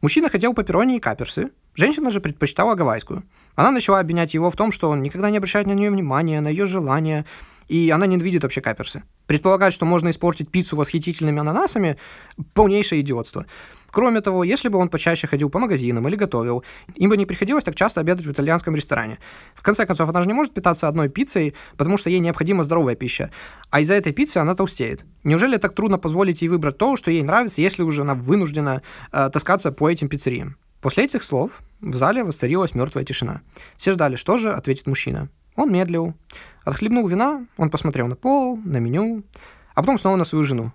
[0.00, 3.22] Мужчина хотел пепперони и каперсы, женщина же предпочитала гавайскую.
[3.54, 6.48] Она начала обвинять его в том, что он никогда не обращает на нее внимания, на
[6.48, 7.26] ее желания,
[7.70, 9.04] и она не видит вообще каперсы.
[9.26, 11.96] Предполагать, что можно испортить пиццу восхитительными ананасами–
[12.54, 13.46] полнейшее идиотство.
[13.92, 16.64] Кроме того, если бы он почаще ходил по магазинам или готовил,
[16.96, 19.18] им бы не приходилось так часто обедать в итальянском ресторане.
[19.54, 22.96] В конце концов, она же не может питаться одной пиццей, потому что ей необходима здоровая
[22.96, 23.30] пища.
[23.70, 25.04] А из-за этой пиццы она толстеет.
[25.22, 29.30] Неужели так трудно позволить ей выбрать то, что ей нравится, если уже она вынуждена э,
[29.32, 30.56] таскаться по этим пиццериям?
[30.80, 33.42] После этих слов в зале воцарилась мертвая тишина.
[33.76, 35.28] Все ждали, что же ответит мужчина.
[35.56, 36.14] Он медлил.
[36.64, 39.22] Отхлебнул вина, он посмотрел на пол, на меню,
[39.74, 40.72] а потом снова на свою жену.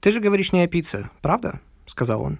[0.00, 2.38] «Ты же говоришь не о пицце, правда?» сказал он.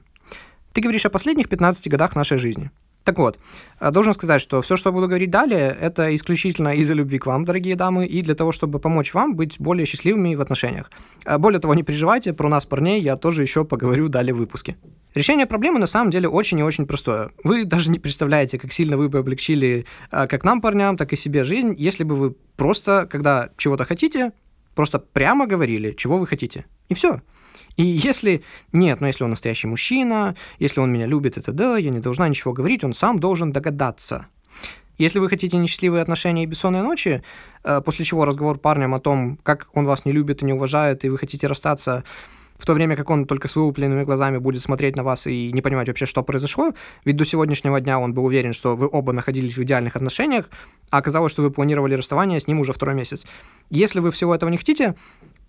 [0.73, 2.71] Ты говоришь о последних 15 годах нашей жизни.
[3.05, 3.39] Так вот,
[3.81, 7.45] э, должен сказать, что все, что буду говорить далее, это исключительно из-за любви к вам,
[7.45, 10.91] дорогие дамы, и для того, чтобы помочь вам быть более счастливыми в отношениях.
[11.25, 14.77] Э, более того, не переживайте, про нас, парней, я тоже еще поговорю далее в выпуске.
[15.15, 17.31] Решение проблемы на самом деле очень и очень простое.
[17.43, 21.17] Вы даже не представляете, как сильно вы бы облегчили э, как нам, парням, так и
[21.17, 24.33] себе жизнь, если бы вы просто, когда чего-то хотите,
[24.75, 26.67] просто прямо говорили, чего вы хотите.
[26.91, 27.21] И все.
[27.81, 31.89] И если нет, но если он настоящий мужчина, если он меня любит, это да, я
[31.89, 34.27] не должна ничего говорить, он сам должен догадаться.
[34.99, 37.23] Если вы хотите несчастливые отношения и бессонные ночи,
[37.65, 41.07] э, после чего разговор парням о том, как он вас не любит и не уважает,
[41.07, 42.05] и вы хотите расстаться,
[42.59, 45.63] в то время как он только с вылупленными глазами будет смотреть на вас и не
[45.63, 46.75] понимать вообще, что произошло,
[47.07, 50.51] ведь до сегодняшнего дня он был уверен, что вы оба находились в идеальных отношениях,
[50.91, 53.25] а оказалось, что вы планировали расставание с ним уже второй месяц.
[53.71, 54.95] Если вы всего этого не хотите,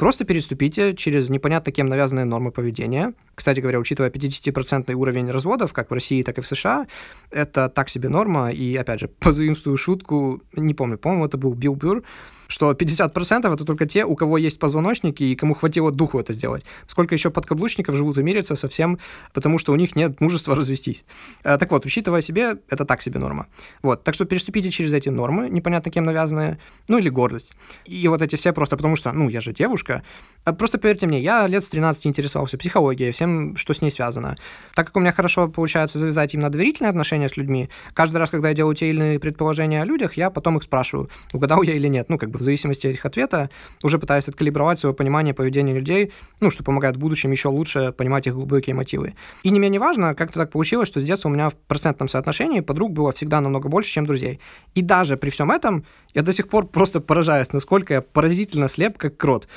[0.01, 3.13] Просто переступите через непонятно кем навязанные нормы поведения.
[3.35, 6.87] Кстати говоря, учитывая 50% уровень разводов, как в России, так и в США,
[7.29, 8.49] это так себе норма.
[8.49, 12.01] И, опять же, позаимствую шутку, не помню, по-моему, это был Билл Бюр,
[12.51, 16.63] что 50% это только те, у кого есть позвоночники и кому хватило духу это сделать.
[16.85, 18.99] Сколько еще подкаблучников живут и мирятся совсем,
[19.33, 21.05] потому что у них нет мужества развестись.
[21.43, 23.47] Э, так вот, учитывая себе, это так себе норма.
[23.81, 26.57] Вот, так что переступите через эти нормы, непонятно кем навязанные,
[26.89, 27.53] ну или гордость.
[27.85, 30.03] И вот эти все просто потому что, ну, я же девушка.
[30.45, 34.35] Э, просто поверьте мне, я лет с 13 интересовался психологией, всем, что с ней связано.
[34.75, 38.49] Так как у меня хорошо получается завязать именно доверительные отношения с людьми, каждый раз, когда
[38.49, 41.87] я делаю те или иные предположения о людях, я потом их спрашиваю, угадал я или
[41.87, 42.09] нет.
[42.09, 43.49] Ну, как бы в зависимости от их ответа,
[43.83, 48.27] уже пытаясь откалибровать свое понимание поведения людей, ну, что помогает в будущем еще лучше понимать
[48.27, 49.13] их глубокие мотивы.
[49.43, 52.59] И не менее важно, как-то так получилось, что с детства у меня в процентном соотношении
[52.59, 54.39] подруг было всегда намного больше, чем друзей.
[54.75, 58.97] И даже при всем этом я до сих пор просто поражаюсь, насколько я поразительно слеп,
[58.97, 59.47] как крот.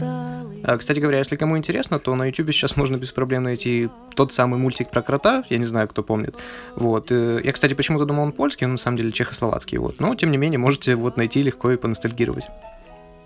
[0.00, 0.19] А,
[0.76, 4.58] кстати говоря, если кому интересно, то на YouTube сейчас можно без проблем найти тот самый
[4.58, 6.36] мультик про крота, я не знаю, кто помнит.
[6.76, 7.10] Вот.
[7.10, 9.78] Э, я, кстати, почему-то думал, он польский, он на самом деле чехословацкий.
[9.78, 10.00] Вот.
[10.00, 12.44] Но, тем не менее, можете вот найти легко и поностальгировать.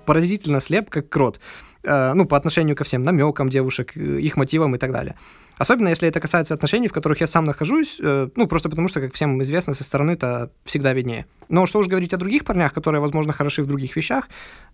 [0.06, 1.40] Поразительно слеп, как крот.
[1.82, 5.16] Э, ну, по отношению ко всем намекам девушек, э, их мотивам и так далее.
[5.58, 9.14] Особенно если это касается отношений, в которых я сам нахожусь, ну, просто потому что, как
[9.14, 11.26] всем известно, со стороны это всегда виднее.
[11.48, 14.28] Но что уж говорить о других парнях, которые, возможно, хороши в других вещах,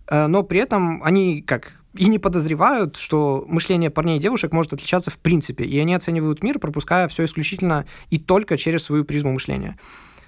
[0.09, 5.11] но при этом они, как и не подозревают, что мышление парней и девушек может отличаться
[5.11, 9.77] в принципе, и они оценивают мир, пропуская все исключительно и только через свою призму мышления.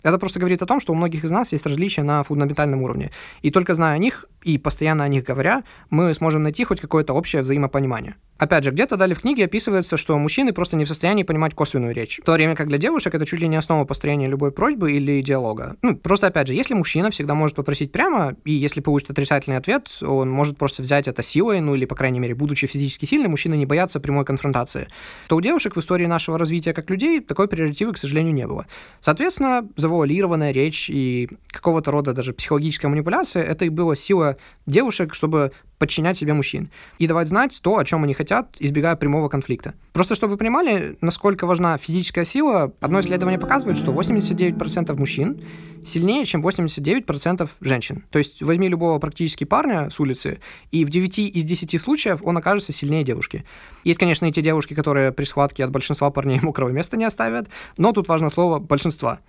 [0.04, 3.12] Это просто говорит о том, что у многих из нас есть различия на фундаментальном уровне.
[3.41, 7.13] И только зная о них, и постоянно о них говоря, мы сможем найти хоть какое-то
[7.13, 8.15] общее взаимопонимание.
[8.39, 11.93] Опять же, где-то далее в книге описывается, что мужчины просто не в состоянии понимать косвенную
[11.93, 14.91] речь, в то время как для девушек это чуть ли не основа построения любой просьбы
[14.91, 15.77] или диалога.
[15.82, 19.88] Ну, просто опять же, если мужчина всегда может попросить прямо, и если получит отрицательный ответ,
[20.01, 23.53] он может просто взять это силой, ну или, по крайней мере, будучи физически сильным, мужчины
[23.56, 24.88] не боятся прямой конфронтации,
[25.29, 28.65] то у девушек в истории нашего развития как людей такой прерогативы, к сожалению, не было.
[28.99, 34.33] Соответственно, завуалированная речь и какого-то рода даже психологическая манипуляция— это и была сила
[34.65, 35.52] девушек, чтобы
[35.84, 39.74] подчинять себе мужчин и давать знать то, о чем они хотят, избегая прямого конфликта.
[39.91, 45.41] Просто чтобы вы понимали, насколько важна физическая сила, одно исследование показывает, что 89% мужчин
[45.84, 48.06] сильнее, чем 89% женщин.
[48.12, 50.39] То есть возьми любого практически парня с улицы,
[50.72, 53.43] и в 9 из 10 случаев он окажется сильнее девушки.
[53.84, 57.50] Есть, конечно, и те девушки, которые при схватке от большинства парней мокрого места не оставят,
[57.78, 59.19] но тут важно слово «большинства»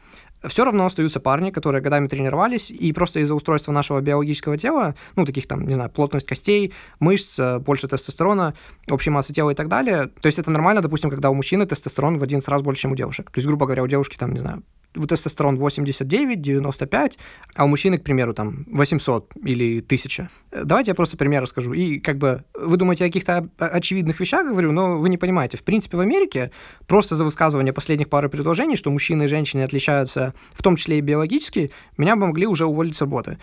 [0.48, 5.24] все равно остаются парни, которые годами тренировались, и просто из-за устройства нашего биологического тела, ну,
[5.24, 8.54] таких там, не знаю, плотность костей, мышц, э, больше тестостерона,
[8.90, 10.06] общей массы тела и так далее.
[10.20, 12.96] То есть это нормально, допустим, когда у мужчины тестостерон в 11 раз больше, чем у
[12.96, 13.30] девушек.
[13.30, 14.62] То есть, грубо говоря, у девушки там, не знаю,
[15.08, 17.18] тестостерон 89, 95,
[17.56, 20.28] а у мужчины, к примеру, там 800 или 1000.
[20.64, 21.72] Давайте я просто пример расскажу.
[21.72, 25.56] И как бы вы думаете о каких-то очевидных вещах, говорю, но вы не понимаете.
[25.56, 26.50] В принципе, в Америке
[26.86, 31.00] просто за высказывание последних пары предложений, что мужчины и женщины отличаются, в том числе и
[31.00, 33.38] биологически, меня бы могли уже уволить с работы.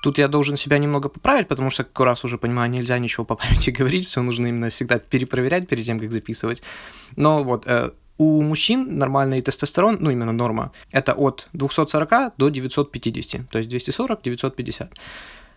[0.00, 3.36] Тут я должен себя немного поправить, потому что, как раз уже понимаю, нельзя ничего по
[3.36, 6.62] памяти говорить, все нужно именно всегда перепроверять перед тем, как записывать.
[7.16, 13.48] Но вот, э, у мужчин нормальный тестостерон, ну именно норма, это от 240 до 950,
[13.48, 14.90] то есть 240-950.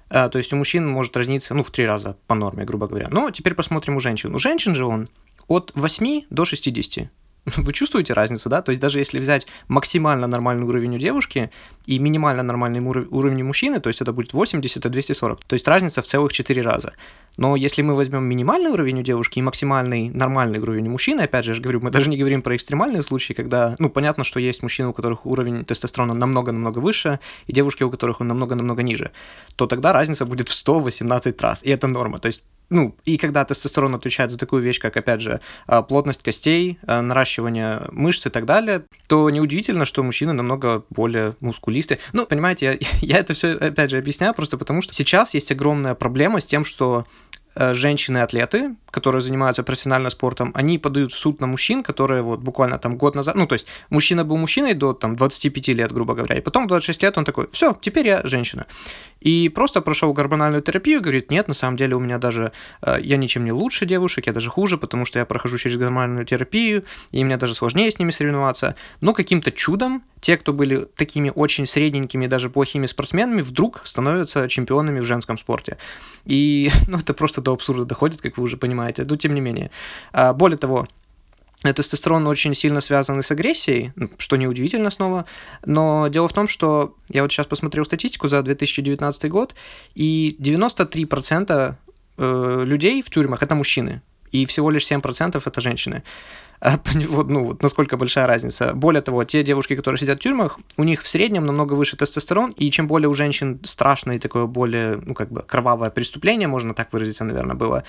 [0.09, 3.09] Э, то есть у мужчин может разниться, ну, в три раза по норме, грубо говоря.
[3.11, 4.33] Но теперь посмотрим у женщин.
[4.33, 5.09] У женщин же он
[5.49, 7.09] от 8 до 60.
[7.57, 8.61] Вы чувствуете разницу, да?
[8.61, 11.51] То есть даже если взять максимально нормальный уровень у девушки
[11.85, 15.43] и минимально нормальный уровень у мужчины, то есть это будет 80 и 240.
[15.43, 16.93] То есть разница в целых 4 раза.
[17.35, 21.45] Но если мы возьмем минимальный уровень у девушки и максимальный нормальный уровень у мужчины, опять
[21.45, 24.39] же, я же говорю, мы даже не говорим про экстремальные случаи, когда, ну, понятно, что
[24.39, 29.11] есть мужчины, у которых уровень тестостерона намного-намного выше, и девушки, у которых он намного-намного ниже,
[29.55, 32.19] то тогда разница будет в 118 раз, и это норма.
[32.19, 36.23] То есть ну, и когда тестостерон отвечает за такую вещь, как, опять же, а, плотность
[36.23, 41.99] костей, а, наращивание мышц и так далее, то неудивительно, что мужчины намного более мускулистые.
[42.13, 45.95] Ну, понимаете, я, я это все, опять же, объясняю просто потому, что сейчас есть огромная
[45.95, 47.05] проблема с тем, что
[47.55, 52.79] Э, женщины-атлеты, которые занимаются профессиональным спортом, они подают в суд на мужчин, которые вот буквально
[52.79, 56.35] там год назад, ну, то есть мужчина был мужчиной до там 25 лет, грубо говоря,
[56.35, 58.65] и потом в 26 лет он такой, все, теперь я женщина.
[59.23, 63.15] И просто прошел гормональную терапию, говорит, нет, на самом деле у меня даже, э, я
[63.15, 67.23] ничем не лучше девушек, я даже хуже, потому что я прохожу через гормональную терапию, и
[67.23, 68.75] мне даже сложнее с ними соревноваться.
[68.99, 74.99] Но каким-то чудом те, кто были такими очень средненькими, даже плохими спортсменами, вдруг становятся чемпионами
[74.99, 75.77] в женском спорте.
[76.25, 79.05] И ну, это просто до абсурда доходит, как вы уже понимаете.
[79.09, 79.71] Но тем не менее.
[80.11, 80.87] А, более того,
[81.71, 85.25] тестостерон очень сильно связан с агрессией, что неудивительно снова.
[85.65, 89.55] Но дело в том, что я вот сейчас посмотрел статистику за 2019 год,
[89.95, 91.75] и 93%
[92.17, 96.03] э, людей в тюрьмах это мужчины, и всего лишь 7% это женщины.
[96.59, 98.73] А, вот, ну, вот насколько большая разница.
[98.73, 102.51] Более того, те девушки, которые сидят в тюрьмах, у них в среднем намного выше тестостерон,
[102.51, 106.93] и чем более у женщин страшное такое более, ну, как бы кровавое преступление, можно так
[106.93, 107.83] выразиться, наверное, было,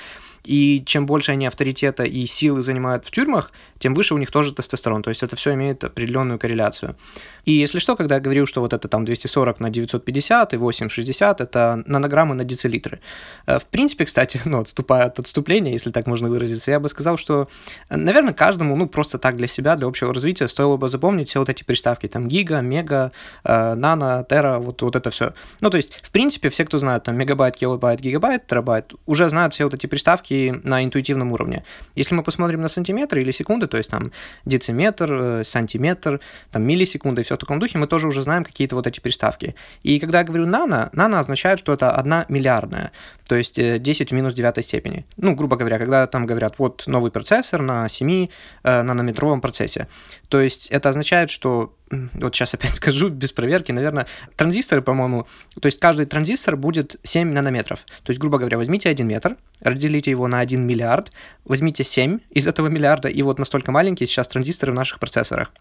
[0.44, 3.50] и чем больше они авторитета и силы занимают в тюрьмах,
[3.85, 5.03] тем выше у них тоже тестостерон.
[5.03, 6.97] То есть это все имеет определенную корреляцию.
[7.44, 11.40] И если что, когда я говорил, что вот это там 240 на 950 и 860,
[11.42, 13.01] это нанограммы на децилитры.
[13.47, 17.18] Э, в принципе, кстати, ну, отступая от отступления, если так можно выразиться, я бы сказал,
[17.18, 17.49] что,
[17.90, 21.51] наверное, каждому, ну, просто так для себя, для общего развития, стоило бы запомнить все вот
[21.51, 23.12] эти приставки, там, гига, мега,
[23.44, 25.35] э, нано, тера, вот, вот это все.
[25.61, 29.53] Ну, то есть, в принципе, все, кто знает, там, мегабайт, килобайт, гигабайт, терабайт, уже знают
[29.53, 31.64] все вот эти приставки на интуитивном уровне.
[31.94, 34.12] Если мы посмотрим на сантиметры или секунды, то есть, там,
[34.44, 36.20] дециметр, э, сантиметр,
[36.52, 39.56] там, миллисекунды, все в таком духе, мы тоже уже знаем какие-то вот эти приставки.
[39.82, 42.92] И когда я говорю нано, нано означает, что это одна миллиардная,
[43.26, 45.04] то есть 10 э, в минус девятой степени.
[45.16, 48.28] Ну, грубо говоря, когда там говорят, вот новый процессор на 7
[48.62, 49.88] э, нанометровом процессе.
[50.28, 54.06] То есть это означает, что вот сейчас опять скажу, без проверки, наверное,
[54.37, 55.26] транзисторы, по-моему,
[55.60, 57.84] то есть каждый транзистор будет 7 нанометров.
[58.02, 61.12] То есть, грубо говоря, возьмите 1 метр, разделите его на 1 миллиард,
[61.44, 65.52] возьмите 7 из этого миллиарда, и вот настолько маленькие сейчас транзисторы в наших процессорах.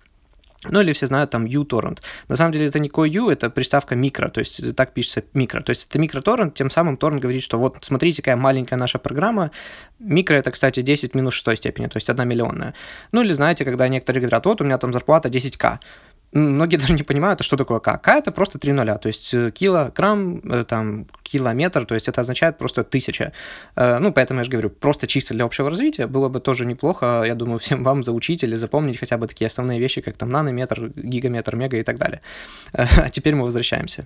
[0.70, 2.00] Ну или все знают там uTorrent.
[2.28, 5.62] На самом деле это никакой U, это приставка микро, то есть так пишется микро.
[5.62, 9.52] То есть это микроторрент, тем самым торрент говорит, что вот смотрите, какая маленькая наша программа.
[10.00, 12.74] Микро это, кстати, 10 минус 6 степени, то есть 1 миллионная.
[13.12, 15.80] Ну или знаете, когда некоторые говорят, вот у меня там зарплата 10к
[16.34, 17.98] многие даже не понимают, а что такое К.
[17.98, 22.22] К это просто три нуля, то есть э, килограмм, э, там, километр, то есть это
[22.22, 23.32] означает просто тысяча.
[23.76, 27.24] Э, ну, поэтому я же говорю, просто чисто для общего развития было бы тоже неплохо,
[27.26, 30.92] я думаю, всем вам заучить или запомнить хотя бы такие основные вещи, как там нанометр,
[30.96, 32.22] гигаметр, мега и так далее.
[33.04, 34.06] А теперь мы возвращаемся.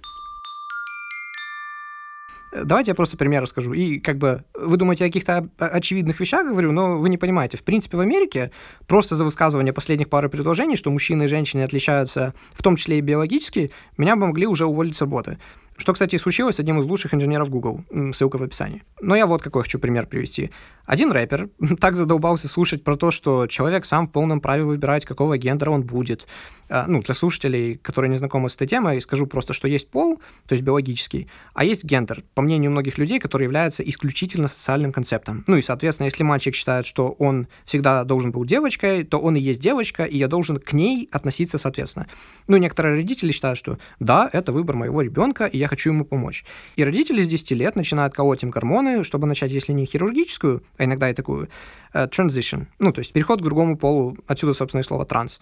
[2.65, 3.74] Давайте я просто пример расскажу.
[3.74, 7.58] И как бы вы думаете о каких-то очевидных вещах, говорю, но вы не понимаете.
[7.58, 8.52] В принципе, в Америке
[8.88, 13.02] просто за высказывание последних пары предложений, что мужчины и женщины отличаются, в том числе и
[13.02, 15.38] биологически, меня бы могли уже уволить с работы.
[15.78, 17.86] Что, кстати, случилось с одним из лучших инженеров Google.
[18.13, 18.84] Ссылка в описании.
[19.00, 20.52] Но я вот какой хочу пример привести.
[20.88, 25.38] Один рэпер так задолбался слушать про то, что человек сам в полном праве выбирать, какого
[25.38, 26.28] гендера он будет.
[26.70, 30.20] А, ну, для слушателей, которые не знакомы с этой темой, скажу просто, что есть пол,
[30.48, 35.44] то есть биологический, а есть гендер, по мнению многих людей, который является исключительно социальным концептом.
[35.48, 39.42] Ну и, соответственно, если мальчик считает, что он всегда должен был девочкой, то он и
[39.42, 42.08] есть девочка, и я должен к ней относиться соответственно.
[42.48, 46.46] Ну, некоторые родители считают, что да, это выбор моего ребенка, и я хочу ему помочь.
[46.76, 50.84] И родители с 10 лет начинают колоть им гормоны, чтобы начать, если не хирургическую, а
[50.86, 51.50] иногда и такую,
[51.94, 55.40] uh, transition, ну, то есть переход к другому полу, отсюда, собственно, и слово транс.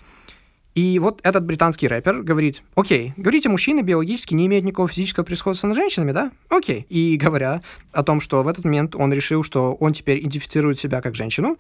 [0.76, 5.68] И вот этот британский рэпер говорит, окей, говорите, мужчины биологически не имеют никакого физического превосходства
[5.68, 6.32] над женщинами, да?
[6.50, 6.86] Окей.
[6.90, 7.62] И говоря
[7.94, 11.58] о том, что в этот момент он решил, что он теперь идентифицирует себя как женщину,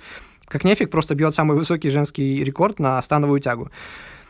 [0.48, 3.72] как нефиг просто бьет самый высокий женский рекорд на становую тягу.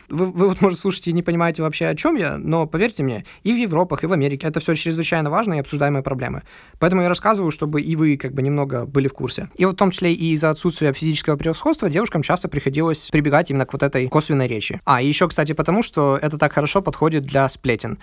[0.08, 3.24] Вы, вы вот, может, слушаете и не понимаете вообще, о чем я, но поверьте мне,
[3.42, 6.42] и в Европах, и в Америке это все чрезвычайно важные и обсуждаемые проблемы.
[6.78, 9.48] Поэтому я рассказываю, чтобы и вы как бы немного были в курсе.
[9.56, 13.66] И вот в том числе и из-за отсутствия физического превосходства девушкам часто приходилось прибегать именно
[13.66, 14.80] к вот этой косвенной речи.
[14.84, 17.98] А, и еще, кстати, потому, что это так хорошо подходит для сплетен.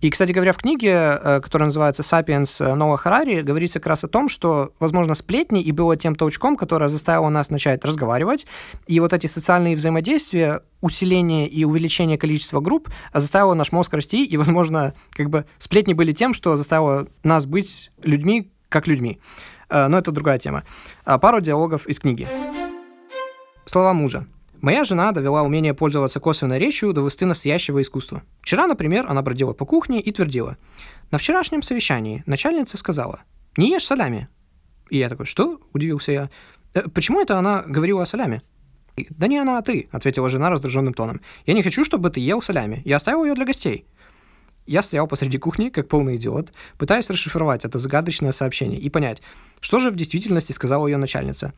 [0.00, 4.08] И, кстати говоря, в книге, э, которая называется «Сапиенс» Ноа Харари, говорится как раз о
[4.08, 8.46] том, что, возможно, сплетни и было тем толчком, которое заставило нас начать разговаривать,
[8.88, 14.36] и вот эти социальные взаимодействия, усиление и увеличение количества групп заставило наш мозг расти, и,
[14.36, 19.18] возможно, как бы сплетни были тем, что заставило нас быть людьми как людьми.
[19.70, 20.64] Э, но это другая тема.
[21.04, 22.28] А, пару диалогов из книги.
[23.64, 24.26] Слова мужа.
[24.60, 28.22] Моя жена довела умение пользоваться косвенной речью до высоты настоящего искусства.
[28.42, 30.56] Вчера, например, она бродила по кухне и твердила.
[31.10, 33.22] На вчерашнем совещании начальница сказала
[33.56, 34.28] «Не ешь солями».
[34.88, 36.30] И я такой «Что?»– удивился я.
[36.74, 38.42] «Э, «Почему это она говорила о солями?»
[38.96, 41.20] «Да не она, а ты»,— ответила жена раздраженным тоном.
[41.46, 42.82] «Я не хочу, чтобы ты ел солями.
[42.84, 43.86] Я оставил ее для гостей».
[44.66, 49.20] Я стоял посреди кухни, как полный идиот, пытаясь расшифровать это загадочное сообщение и понять,
[49.60, 51.52] что же в действительности сказала ее начальница.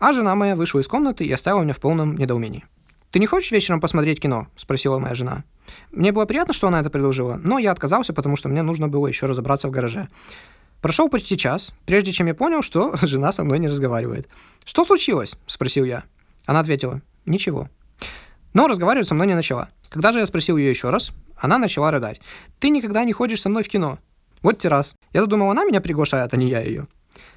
[0.00, 2.64] А жена моя вышла из комнаты и оставила меня в полном недоумении.
[3.12, 5.44] «Ты не хочешь вечером посмотреть кино?»– спросила моя жена.
[5.92, 9.06] Мне было приятно, что она это предложила, но я отказался, потому что мне нужно было
[9.06, 10.08] еще разобраться в гараже.
[10.80, 14.28] Прошел почти час, прежде чем я понял, что жена со мной не разговаривает.
[14.64, 16.04] «Что случилось?»– спросил я.
[16.50, 17.68] Она ответила «Ничего».
[18.54, 19.68] Но разговаривать со мной не начала.
[19.88, 22.20] Когда же я спросил ее еще раз, она начала рыдать.
[22.58, 24.00] «Ты никогда не ходишь со мной в кино».
[24.42, 24.96] Вот террас.
[25.12, 26.88] Я думал, она меня приглашает, а не я ее.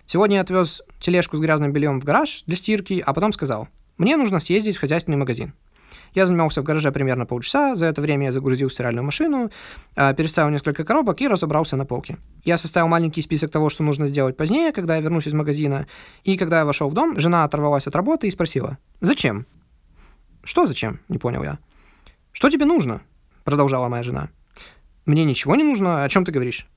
[0.08, 3.68] Сегодня я отвез тележку с грязным бельем в гараж для стирки, а потом сказал,
[4.00, 5.54] мне нужно съездить в хозяйственный магазин.
[6.14, 9.50] Я занимался в гараже примерно полчаса, за это время я загрузил стиральную машину,
[9.96, 12.18] а, переставил несколько коробок и разобрался на полке.
[12.44, 15.88] Я составил маленький список того, что нужно сделать позднее, когда я вернусь из магазина,
[16.24, 19.46] и когда я вошел в дом, жена оторвалась от работы и спросила, «Зачем?»
[20.44, 21.58] «Что зачем?»— не понял я.
[22.32, 23.02] «Что тебе нужно?»—
[23.44, 24.30] продолжала моя жена.
[25.06, 26.68] «Мне ничего не нужно, о чем ты говоришь?»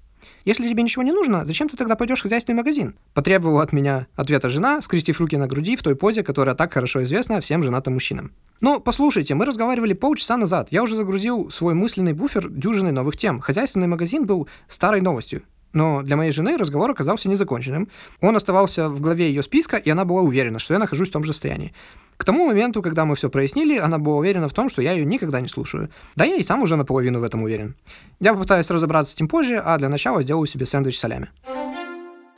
[0.47, 2.95] Если тебе ничего не нужно, зачем ты тогда пойдешь в хозяйственный магазин?
[3.15, 7.03] Потребовала от меня ответа жена, скрестив руки на груди в той позе, которая так хорошо
[7.03, 8.31] известна всем женатым мужчинам.
[8.61, 10.69] Но послушайте, мы разговаривали полчаса назад.
[10.71, 13.41] Я уже загрузил свой мысленный буфер дюжиной новых тем.
[13.41, 15.43] Хозяйственный магазин был старой новостью.
[15.73, 17.89] Но для моей жены разговор оказался незаконченным.
[18.21, 21.25] Он оставался в главе ее списка, и она была уверена, что я нахожусь в том
[21.25, 21.75] же состоянии.
[22.17, 25.05] К тому моменту, когда мы все прояснили, она была уверена в том, что я ее
[25.05, 25.91] никогда не слушаю.
[26.15, 27.77] Да я и сам уже наполовину в этом уверен.
[28.21, 31.29] Я попытаюсь разобраться с этим позже, а для начала сделаю себе сэндвич солями.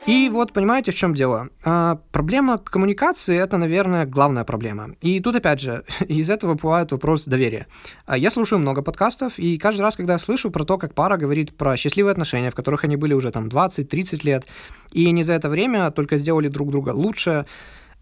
[0.09, 1.49] И вот понимаете, в чем дело?
[1.63, 4.95] А, проблема коммуникации это, наверное, главная проблема.
[5.01, 7.67] И тут, опять же, из этого бывает вопрос доверия.
[8.07, 11.17] А я слушаю много подкастов, и каждый раз, когда я слышу про то, как пара
[11.17, 14.47] говорит про счастливые отношения, в которых они были уже там 20-30 лет,
[14.93, 17.45] и они за это время только сделали друг друга лучше,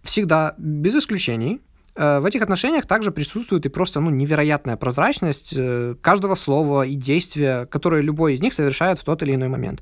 [0.04, 1.62] всегда, без исключений,
[1.98, 7.66] в этих отношениях также присутствует и просто ну, невероятная прозрачность э, каждого слова и действия,
[7.66, 9.82] которое любой из них совершает в тот или иной момент.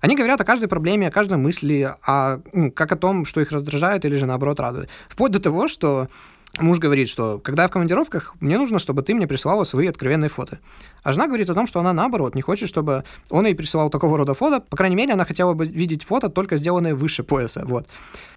[0.00, 3.52] Они говорят о каждой проблеме, о каждой мысли, о, ну, как о том, что их
[3.52, 4.90] раздражает или же наоборот радует.
[5.08, 6.08] Вплоть до того, что
[6.58, 10.28] Муж говорит, что когда я в командировках, мне нужно, чтобы ты мне присылала свои откровенные
[10.28, 10.58] фото.
[11.02, 14.18] А жена говорит о том, что она, наоборот, не хочет, чтобы он ей присылал такого
[14.18, 14.60] рода фото.
[14.60, 17.62] По крайней мере, она хотела бы видеть фото, только сделанные выше пояса.
[17.64, 17.88] Вот.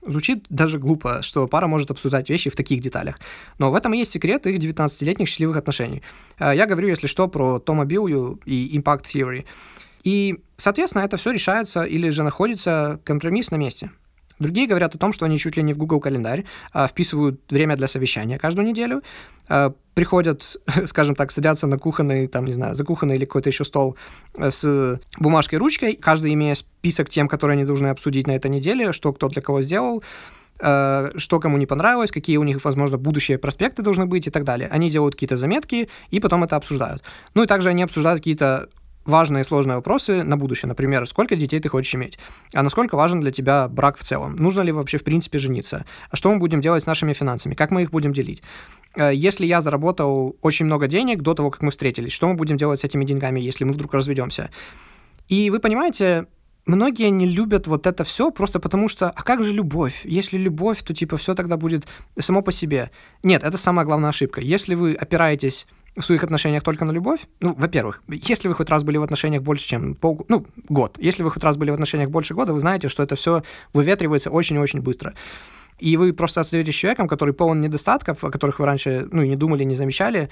[0.01, 3.19] Звучит даже глупо, что пара может обсуждать вещи в таких деталях.
[3.59, 6.01] Но в этом и есть секрет их 19-летних счастливых отношений.
[6.37, 9.43] А я говорю, если что, про Тома Биллью и Impact Theory.
[10.05, 13.91] И, соответственно, это все решается или же находится компромисс на месте.
[14.39, 17.75] Другие говорят о том, что они чуть ли не в Google календарь а, вписывают время
[17.75, 19.01] для совещания каждую неделю,
[19.47, 23.63] а, приходят, скажем так, садятся на кухонный, там, не знаю, за кухонный или какой-то еще
[23.63, 23.95] стол
[24.37, 28.93] э, с бумажкой, ручкой, каждый имея список тем, которые они должны обсудить на этой неделе,
[28.93, 30.03] что кто для кого сделал,
[30.59, 34.43] э, что кому не понравилось, какие у них, возможно, будущие проспекты должны быть и так
[34.43, 34.67] далее.
[34.69, 37.03] Они делают какие-то заметки и потом это обсуждают.
[37.33, 38.67] Ну и также они обсуждают какие-то
[39.05, 40.67] важные и сложные вопросы на будущее.
[40.67, 42.19] Например, сколько детей ты хочешь иметь?
[42.53, 44.35] А насколько важен для тебя брак в целом?
[44.35, 45.85] Нужно ли вообще, в принципе, жениться?
[46.09, 47.53] А что мы будем делать с нашими финансами?
[47.53, 48.41] Как мы их будем делить?
[48.95, 52.57] Э, если я заработал очень много денег до того, как мы встретились, что мы будем
[52.57, 54.49] делать с этими деньгами, если мы вдруг разведемся?
[55.27, 56.27] И вы понимаете,
[56.65, 60.01] многие не любят вот это все просто потому что, а как же любовь?
[60.03, 61.85] Если любовь, то типа все тогда будет
[62.17, 62.91] само по себе.
[63.23, 64.41] Нет, это самая главная ошибка.
[64.41, 68.83] Если вы опираетесь в своих отношениях только на любовь, ну, во-первых, если вы хоть раз
[68.83, 72.09] были в отношениях больше, чем пол, ну, год, если вы хоть раз были в отношениях
[72.09, 73.43] больше года, вы знаете, что это все
[73.73, 75.13] выветривается очень-очень быстро.
[75.79, 79.35] И вы просто остаетесь человеком, который полон недостатков, о которых вы раньше, ну, и не
[79.35, 80.29] думали, не замечали,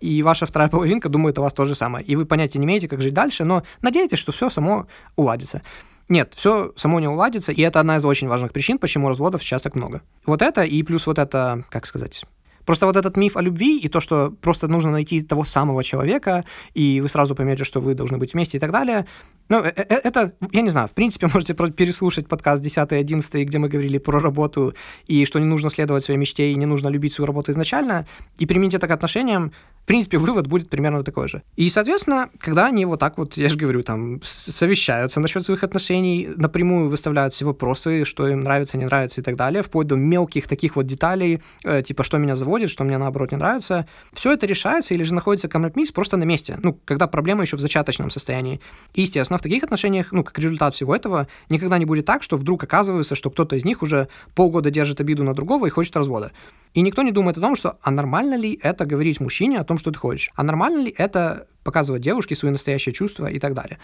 [0.00, 2.04] и ваша вторая половинка думает о вас то же самое.
[2.04, 4.86] И вы понятия не имеете, как жить дальше, но надеетесь, что все само
[5.16, 5.62] уладится.
[6.08, 9.62] Нет, все само не уладится, и это одна из очень важных причин, почему разводов сейчас
[9.62, 10.02] так много.
[10.24, 12.24] Вот это и плюс вот это, как сказать,
[12.66, 16.44] Просто вот этот миф о любви и то, что просто нужно найти того самого человека,
[16.74, 19.06] и вы сразу поймете, что вы должны быть вместе и так далее,
[19.48, 23.46] ну, э, э, это, я не знаю, в принципе, можете переслушать подкаст 10 и 11,
[23.46, 24.74] где мы говорили про работу,
[25.06, 28.06] и что не нужно следовать своей мечте, и не нужно любить свою работу изначально,
[28.38, 29.52] и применить это к отношениям,
[29.86, 31.42] в принципе, вывод будет примерно такой же.
[31.54, 36.28] И, соответственно, когда они вот так вот, я же говорю, там, совещаются насчет своих отношений,
[36.34, 40.48] напрямую выставляют все вопросы, что им нравится, не нравится и так далее, вплоть до мелких
[40.48, 44.44] таких вот деталей, э, типа, что меня заводит, что мне, наоборот, не нравится, все это
[44.44, 48.60] решается или же находится компромисс просто на месте, ну, когда проблема еще в зачаточном состоянии.
[48.94, 52.36] И, естественно, в таких отношениях, ну, как результат всего этого, никогда не будет так, что
[52.36, 56.32] вдруг оказывается, что кто-то из них уже полгода держит обиду на другого и хочет развода.
[56.76, 59.78] И никто не думает о том, что а нормально ли это говорить мужчине о том,
[59.78, 63.78] что ты хочешь, а нормально ли это показывать девушке свои настоящие чувства и так далее.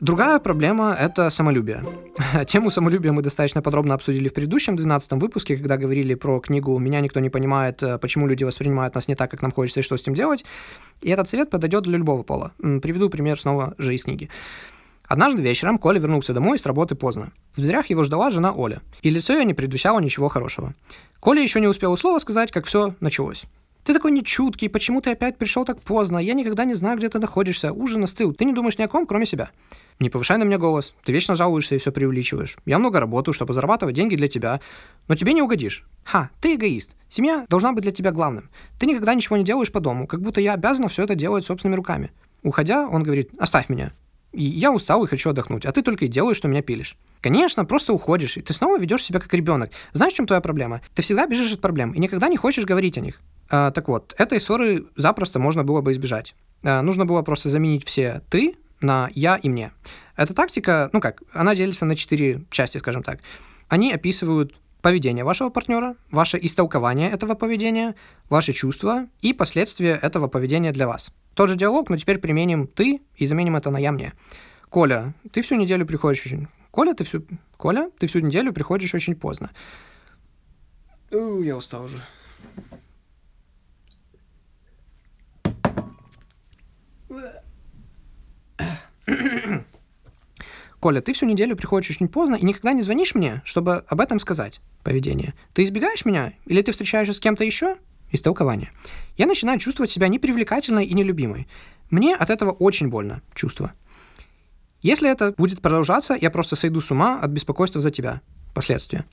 [0.00, 1.84] Другая проблема— это самолюбие.
[2.46, 7.00] Тему самолюбия мы достаточно подробно обсудили в предыдущем 12 выпуске, когда говорили про книгу «Меня
[7.00, 9.96] никто не понимает, э, почему люди воспринимают нас не так, как нам хочется, и что
[9.96, 10.44] с этим делать».
[11.02, 12.52] И этот совет подойдет для любого пола.
[12.58, 14.30] Приведу пример снова же из книги.
[15.06, 17.32] Однажды вечером Коля вернулся домой с работы поздно.
[17.54, 20.74] В дверях его ждала жена Оля, и лицо ее не предвещало ничего хорошего.
[21.20, 23.44] Коля еще не успел слова сказать, как все началось.
[23.84, 26.16] Ты такой нечуткий, почему ты опять пришел так поздно?
[26.16, 27.70] Я никогда не знаю, где ты находишься.
[27.70, 28.32] Ужин остыл.
[28.32, 29.50] Ты не думаешь ни о ком, кроме себя.
[30.00, 30.94] Не повышай на меня голос.
[31.04, 32.56] Ты вечно жалуешься и все преувеличиваешь.
[32.64, 34.60] Я много работаю, чтобы зарабатывать деньги для тебя.
[35.06, 35.84] Но тебе не угодишь.
[36.02, 36.96] Ха, ты эгоист.
[37.10, 38.48] Семья должна быть для тебя главным.
[38.78, 41.76] Ты никогда ничего не делаешь по дому, как будто я обязана все это делать собственными
[41.76, 42.10] руками.
[42.42, 43.92] Уходя, он говорит, оставь меня.
[44.36, 46.96] Я устал и хочу отдохнуть, а ты только и делаешь, что меня пилишь.
[47.20, 49.70] Конечно, просто уходишь, и ты снова ведешь себя как ребенок.
[49.92, 50.80] Знаешь, в чем твоя проблема?
[50.94, 53.20] Ты всегда бежишь от проблем и никогда не хочешь говорить о них.
[53.48, 56.34] А, так вот, этой ссоры запросто можно было бы избежать.
[56.62, 59.72] А, нужно было просто заменить все «ты» на «я» и «мне».
[60.16, 63.20] Эта тактика, ну как, она делится на четыре части, скажем так.
[63.68, 64.54] Они описывают
[64.84, 67.94] поведение вашего партнера, ваше истолкование этого поведения,
[68.28, 71.10] ваши чувства и последствия этого поведения для вас.
[71.34, 74.12] Тот же диалог, но теперь применим «ты» и заменим это на «я мне».
[74.68, 76.48] Коля, ты всю неделю приходишь очень...
[76.70, 77.24] Коля, ты всю...
[77.56, 79.50] Коля, ты всю неделю приходишь очень поздно.
[81.10, 82.02] У, я устал уже.
[90.84, 94.20] Коля, ты всю неделю приходишь очень поздно и никогда не звонишь мне, чтобы об этом
[94.20, 94.60] сказать.
[94.82, 95.32] Поведение.
[95.54, 96.34] Ты избегаешь меня?
[96.44, 97.78] Или ты встречаешься с кем-то еще?
[98.12, 98.70] Истолкование.
[99.16, 101.48] Я начинаю чувствовать себя непривлекательной и нелюбимой.
[101.88, 103.72] Мне от этого очень больно, чувство.
[104.82, 108.20] Если это будет продолжаться, я просто сойду с ума от беспокойства за тебя.
[108.52, 109.06] Последствия.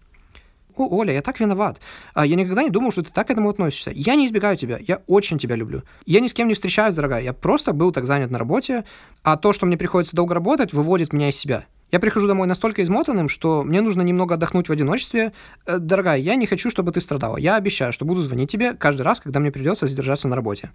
[0.82, 1.80] О, Оля, я так виноват.
[2.14, 3.92] А, я никогда не думал, что ты так к этому относишься.
[3.94, 5.84] Я не избегаю тебя, я очень тебя люблю.
[6.06, 8.84] Я ни с кем не встречаюсь, дорогая, я просто был так занят на работе,
[9.24, 11.66] а то, что мне приходится долго работать, выводит меня из себя.
[11.92, 15.34] Я прихожу домой настолько измотанным, что мне нужно немного отдохнуть в одиночестве.
[15.66, 17.38] Э, дорогая, я не хочу, чтобы ты страдала.
[17.38, 20.72] Я обещаю, что буду звонить тебе каждый раз, когда мне придется задержаться на работе.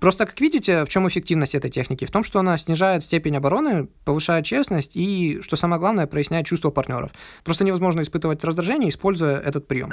[0.00, 2.04] Просто, как видите, в чем эффективность этой техники?
[2.04, 6.70] В том, что она снижает степень обороны, повышает честность и, что самое главное, проясняет чувства
[6.70, 7.10] партнеров.
[7.44, 9.90] Просто невозможно испытывать раздражение, используя этот прием.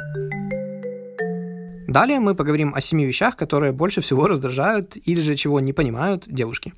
[1.88, 6.26] Далее мы поговорим о семи вещах, которые больше всего раздражают или же чего не понимают
[6.28, 6.74] девушки.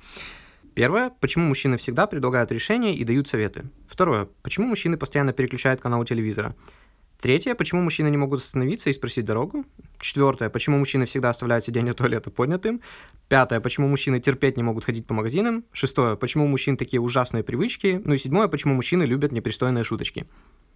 [0.74, 1.10] Первое.
[1.20, 3.64] Почему мужчины всегда предлагают решения и дают советы?
[3.88, 4.28] Второе.
[4.42, 6.54] Почему мужчины постоянно переключают канал телевизора?
[7.20, 7.56] Третье.
[7.56, 9.64] Почему мужчины не могут остановиться и спросить дорогу?
[9.98, 10.50] Четвертое.
[10.50, 12.80] Почему мужчины всегда оставляют сиденье туалета поднятым?
[13.28, 13.58] Пятое.
[13.58, 15.64] Почему мужчины терпеть не могут ходить по магазинам?
[15.72, 16.16] Шестое.
[16.16, 18.00] Почему у мужчин такие ужасные привычки?
[18.04, 18.46] Ну и седьмое.
[18.46, 20.26] Почему мужчины любят непристойные шуточки?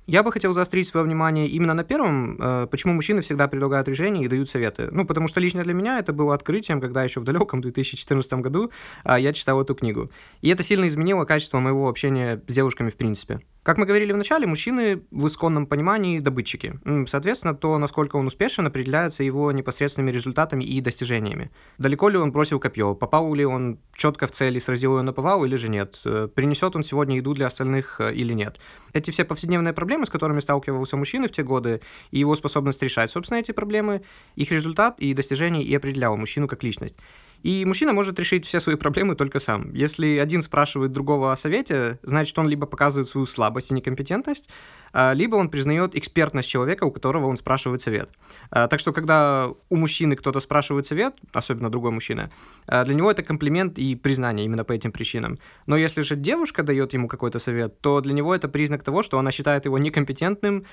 [0.09, 4.25] Я бы хотел заострить свое внимание именно на первом, э, почему мужчины всегда предлагают решения
[4.25, 4.89] и дают советы.
[4.91, 8.73] Ну, потому что лично для меня это было открытием, когда еще в далеком 2014 году
[9.05, 10.11] э, я читал эту книгу.
[10.41, 13.43] И это сильно изменило качество моего общения с девушками в принципе.
[13.63, 16.81] Как мы говорили в начале, мужчины в исконном понимании добытчики.
[17.07, 21.53] Соответственно, то, насколько он успешен, определяется его непосредственными результатами и достижениями.
[21.79, 25.13] Далеко ли он бросил копье, попал ли он четко в цель и сразил ее на
[25.13, 28.59] повал или же нет, э, принесет он сегодня еду для остальных э, или нет.
[28.95, 33.13] Эти все повседневные проблемы, с которыми сталкивался мужчина в те годы, и его способность решать,
[33.13, 34.03] собственно, эти проблемы,
[34.35, 36.97] их результат и достижения и определял мужчину как личность.
[37.43, 39.73] И мужчина может решить все свои проблемы только сам.
[39.75, 44.49] Если один спрашивает другого о совете, значит, он либо показывает свою слабость и некомпетентность,
[44.93, 48.11] а, либо он признает экспертность человека, у которого он спрашивает совет.
[48.51, 52.31] А, так что, когда у мужчины кто-то спрашивает совет, особенно другой мужчина,
[52.67, 55.39] а, для него это комплимент и признание именно по этим причинам.
[55.67, 59.19] Но если же девушка дает ему какой-то совет, то для него это признак того, что
[59.19, 60.65] она считает его некомпетентным,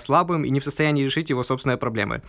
[0.00, 2.22] слабым и не в состоянии решить его собственные проблемы.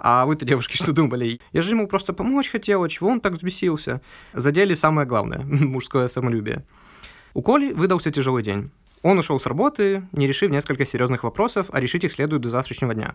[0.00, 1.40] А вы-то, девушки, что думали?
[1.52, 4.00] Я же ему просто помочь хотела, чего он так взбесился?
[4.32, 6.64] Задели самое главное— мужское самолюбие.
[7.34, 8.70] У Коли выдался тяжелый день.
[9.02, 12.94] Он ушел с работы, не решив несколько серьезных вопросов, а решить их следует до завтрашнего
[12.94, 13.14] дня.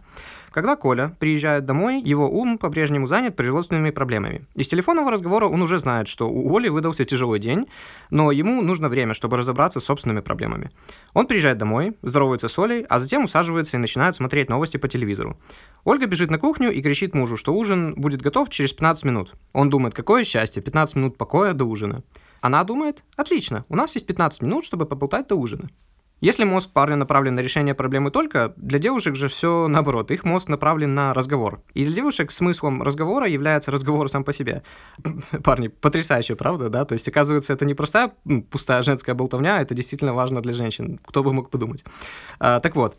[0.51, 4.45] Когда Коля приезжает домой, его ум по-прежнему занят производственными проблемами.
[4.55, 7.67] Из телефонного разговора он уже знает, что у Оли выдался тяжелый день,
[8.09, 10.71] но ему нужно время, чтобы разобраться с собственными проблемами.
[11.13, 15.37] Он приезжает домой, здоровается с Олей, а затем усаживается и начинает смотреть новости по телевизору.
[15.83, 19.35] Ольга бежит на кухню и кричит мужу, что ужин будет готов через 15 минут.
[19.53, 22.03] Он думает, какое счастье, 15 минут покоя до ужина.
[22.45, 25.67] Она думает, отлично, у нас есть 15 минут, чтобы поболтать до ужина.
[26.21, 30.47] Если мозг парня направлен на решение проблемы только, для девушек же все наоборот, их мозг
[30.47, 31.63] направлен на разговор.
[31.73, 34.61] И для девушек смыслом разговора является разговор сам по себе.
[35.43, 36.85] Парни, потрясающе, правда, да?
[36.85, 38.13] То есть, оказывается, это не простая
[38.51, 40.99] пустая женская болтовня, это действительно важно для женщин.
[41.03, 41.83] Кто бы мог подумать.
[42.39, 42.95] А, так вот,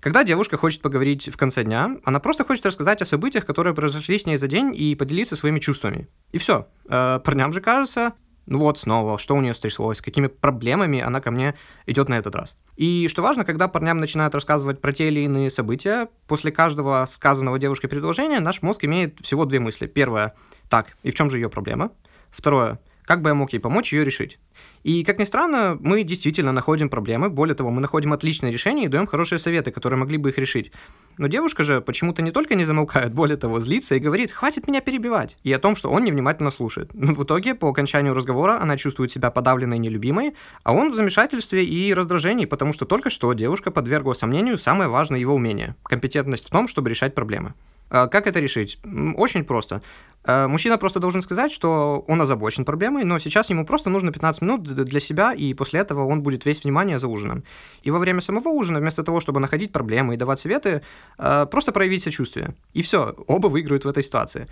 [0.00, 4.18] когда девушка хочет поговорить в конце дня, она просто хочет рассказать о событиях, которые произошли
[4.18, 6.08] с ней за день, и поделиться своими чувствами.
[6.32, 6.66] И все.
[6.88, 8.14] А, парням же кажется,
[8.48, 11.54] ну вот снова, что у нее стряслось, какими проблемами она ко мне
[11.86, 12.56] идет на этот раз.
[12.76, 17.58] И что важно, когда парням начинают рассказывать про те или иные события, после каждого сказанного
[17.58, 19.86] девушкой предложения наш мозг имеет всего две мысли.
[19.86, 20.34] Первое,
[20.68, 21.90] так, и в чем же ее проблема?
[22.30, 24.38] Второе, как бы я мог ей помочь ее решить?
[24.82, 28.88] И, как ни странно, мы действительно находим проблемы, более того, мы находим отличные решения и
[28.88, 30.72] даем хорошие советы, которые могли бы их решить.
[31.18, 34.80] Но девушка же почему-то не только не замолкает, более того, злится и говорит «хватит меня
[34.80, 36.90] перебивать», и о том, что он невнимательно слушает.
[36.94, 41.64] В итоге, по окончанию разговора, она чувствует себя подавленной и нелюбимой, а он в замешательстве
[41.64, 46.50] и раздражении, потому что только что девушка подвергла сомнению самое важное его умение– компетентность в
[46.50, 47.54] том, чтобы решать проблемы.
[47.90, 48.78] А как это решить?
[49.16, 49.82] Очень просто.
[50.24, 54.42] Э, мужчина просто должен сказать, что он озабочен проблемой, но сейчас ему просто нужно 15
[54.42, 57.44] минут для себя, и после этого он будет весь внимание за ужином.
[57.82, 60.82] И во время самого ужина, вместо того, чтобы находить проблемы и давать советы,
[61.18, 62.54] э, просто проявить сочувствие.
[62.74, 64.46] И все, оба выиграют в этой ситуации.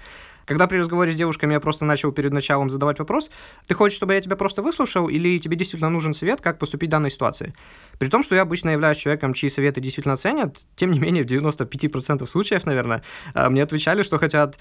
[0.46, 3.30] Когда при разговоре с девушками я просто начал перед началом задавать вопрос,
[3.66, 6.92] ты хочешь, чтобы я тебя просто выслушал, или тебе действительно нужен совет, как поступить в
[6.92, 7.52] данной ситуации?
[7.98, 11.26] При том, что я обычно являюсь человеком, чьи советы действительно ценят, тем не менее, в
[11.26, 13.02] 95% случаев, наверное,
[13.34, 14.56] э, мне отвечали, что хотят,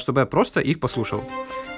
[0.00, 1.22] чтобы я просто их послушал.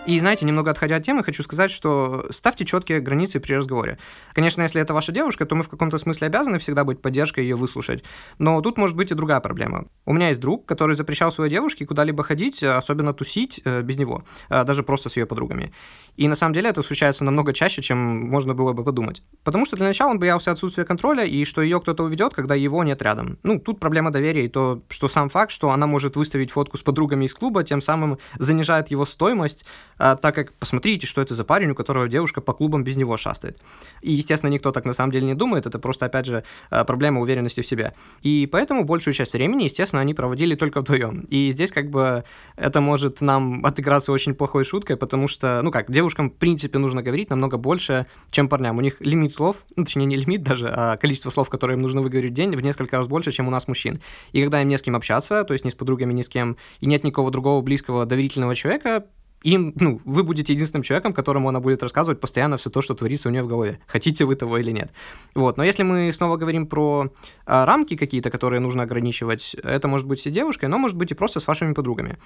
[0.04, 3.98] И, знаете, немного отходя от темы, хочу сказать, что ставьте четкие границы при разговоре.
[4.32, 7.54] Конечно, если это ваша девушка, то мы в каком-то смысле обязаны всегда быть поддержкой ее
[7.54, 8.02] выслушать.
[8.38, 9.86] Но тут может быть и другая проблема.
[10.04, 14.24] У меня есть друг, который запрещал своей девушке куда-либо ходить, особенно тусить э, без него,
[14.48, 15.72] э, даже просто с ее подругами.
[16.16, 19.22] И на самом деле это случается намного чаще, чем можно было бы подумать.
[19.44, 22.82] Потому что для начала он боялся отсутствия контроля и что ее кто-то уведет, когда его
[22.82, 23.38] нет рядом.
[23.44, 26.82] Ну, тут проблема доверия и то, что сам факт, что она может выставить фотку с
[26.82, 29.64] подругами из клуба, тем самым занижает его стоимость,
[29.98, 33.16] а, так как посмотрите, что это за парень, у которого девушка по клубам без него
[33.16, 33.58] шастает.
[34.00, 37.20] И, естественно, никто так на самом деле не думает, это просто, опять же, а, проблема
[37.20, 37.94] уверенности в себе.
[38.22, 41.20] И поэтому большую часть времени, естественно, они проводили только вдвоем.
[41.28, 42.24] И здесь как бы
[42.56, 47.02] это может нам отыграться очень плохой шуткой, потому что, ну как, девушкам в принципе нужно
[47.02, 48.78] говорить намного больше, чем парням.
[48.78, 52.02] У них лимит слов, ну точнее не лимит даже, а количество слов, которые им нужно
[52.02, 54.00] выговорить в день, в несколько раз больше, чем у нас мужчин.
[54.32, 56.56] И когда им не с кем общаться, то есть ни с подругами, ни с кем,
[56.80, 59.06] и нет никакого другого близкого доверительного человека,
[59.42, 63.28] им, ну, вы будете единственным человеком, которому она будет рассказывать постоянно все то, что творится
[63.28, 63.78] у нее в голове.
[63.86, 64.90] Хотите вы того или нет.
[65.34, 65.56] Вот.
[65.56, 67.12] Но если мы снова говорим про
[67.46, 71.14] а, рамки какие-то, которые нужно ограничивать, это может быть и девушкой, но может быть и
[71.14, 72.18] просто с вашими подругами.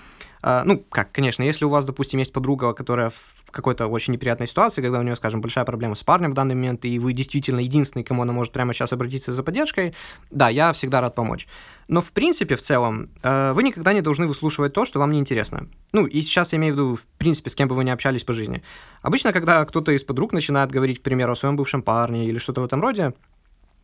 [0.42, 4.46] А, ну, как, конечно, если у вас, допустим, есть подруга, которая в какой-то очень неприятной
[4.46, 7.60] ситуации, когда у нее, скажем, большая проблема с парнем в данный момент, и вы действительно
[7.60, 9.94] единственный, кому она может прямо сейчас обратиться за поддержкой,
[10.30, 11.46] да, я всегда рад помочь.
[11.88, 15.18] Но в принципе, в целом, э, вы никогда не должны выслушивать то, что вам не
[15.18, 15.68] интересно.
[15.92, 18.24] Ну, и сейчас я имею в виду, в принципе, с кем бы вы ни общались
[18.24, 18.62] по жизни.
[19.02, 22.61] Обычно, когда кто-то из подруг начинает говорить, к примеру, о своем бывшем парне или что-то
[22.61, 23.14] в этом роде,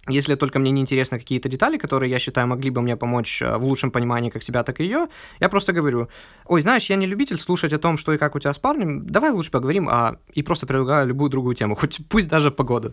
[0.09, 3.57] если только мне не интересны какие-то детали, которые я считаю могли бы мне помочь э,
[3.57, 5.07] в лучшем понимании как себя, так и ее,
[5.39, 6.09] я просто говорю,
[6.47, 9.07] ой, знаешь, я не любитель слушать о том, что и как у тебя с парнем,
[9.07, 10.17] давай лучше поговорим, а...
[10.35, 12.93] и просто предлагаю любую другую тему, хоть пусть даже погоду.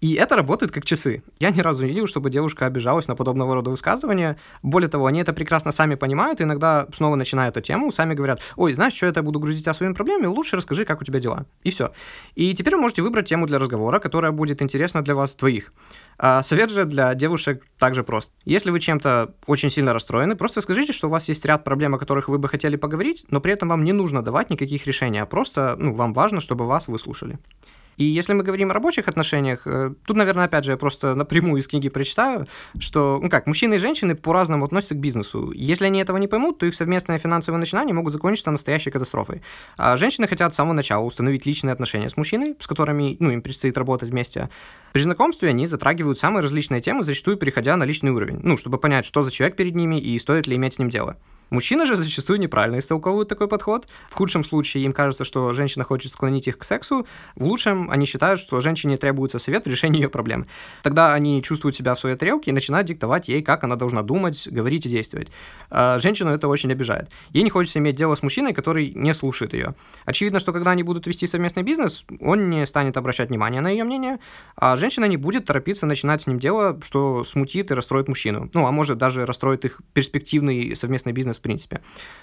[0.00, 1.24] И это работает как часы.
[1.40, 4.36] Я ни разу не видел, чтобы девушка обижалась на подобного рода высказывания.
[4.62, 8.40] Более того, они это прекрасно сами понимают, и иногда снова начинают эту тему, сами говорят,
[8.54, 11.46] ой, знаешь, что я буду грузить о своими проблемами, лучше расскажи, как у тебя дела.
[11.64, 11.90] И все.
[12.36, 15.72] И теперь вы можете выбрать тему для разговора, которая будет интересна для вас двоих.
[16.18, 18.32] А совет же для девушек также прост.
[18.44, 21.98] Если вы чем-то очень сильно расстроены, просто скажите, что у вас есть ряд проблем, о
[21.98, 25.26] которых вы бы хотели поговорить, но при этом вам не нужно давать никаких решений, а
[25.26, 27.38] просто ну, вам важно, чтобы вас выслушали.
[27.96, 31.60] И если мы говорим о рабочих отношениях, э, тут, наверное, опять же, я просто напрямую
[31.60, 32.46] из книги прочитаю,
[32.78, 35.52] что, ну как, мужчины и женщины по-разному относятся к бизнесу.
[35.52, 39.42] Если они этого не поймут, то их совместное финансовое начинание могут закончиться настоящей катастрофой.
[39.76, 43.42] А женщины хотят с самого начала установить личные отношения с мужчиной, с которыми, ну, им
[43.42, 44.48] предстоит работать вместе.
[44.92, 49.04] При знакомстве они затрагивают самые различные темы, зачастую переходя на личный уровень, ну, чтобы понять,
[49.04, 51.16] что за человек перед ними и стоит ли иметь с ним дело.
[51.50, 53.86] Мужчины же зачастую неправильно истолковывают такой подход.
[54.08, 57.06] В худшем случае им кажется, что женщина хочет склонить их к сексу.
[57.36, 60.46] В лучшем они считают, что женщине требуется совет в решении ее проблем.
[60.82, 64.48] Тогда они чувствуют себя в своей тарелке и начинают диктовать ей, как она должна думать,
[64.50, 65.28] говорить и действовать.
[65.70, 67.10] А женщину это очень обижает.
[67.30, 69.74] Ей не хочется иметь дело с мужчиной, который не слушает ее.
[70.04, 73.84] Очевидно, что когда они будут вести совместный бизнес, он не станет обращать внимание на ее
[73.84, 74.18] мнение,
[74.56, 78.50] а женщина не будет торопиться начинать с ним дело, что смутит и расстроит мужчину.
[78.54, 81.80] Ну, а может даже расстроит их перспективный совместный бизнес принципе.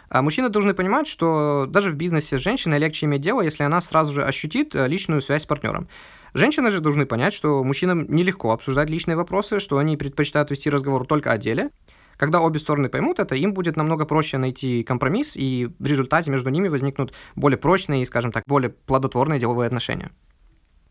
[0.09, 3.79] А мужчины должны понимать, что даже в бизнесе с женщиной легче иметь дело, если она
[3.81, 5.87] сразу же ощутит э, личную связь с партнером.
[6.33, 11.05] Женщины же должны понять, что мужчинам нелегко обсуждать личные вопросы, что они предпочитают вести разговор
[11.07, 11.69] только о деле.
[12.17, 16.49] Когда обе стороны поймут это, им будет намного проще найти компромисс, и в результате между
[16.49, 20.11] ними возникнут более прочные и, скажем так, более плодотворные деловые отношения.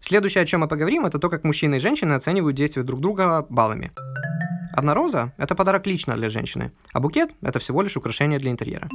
[0.01, 3.47] Следующее, о чем мы поговорим, это то, как мужчины и женщины оценивают действия друг друга
[3.49, 3.93] баллами.
[4.73, 8.89] Одна роза– это подарок лично для женщины, а букет– это всего лишь украшение для интерьера.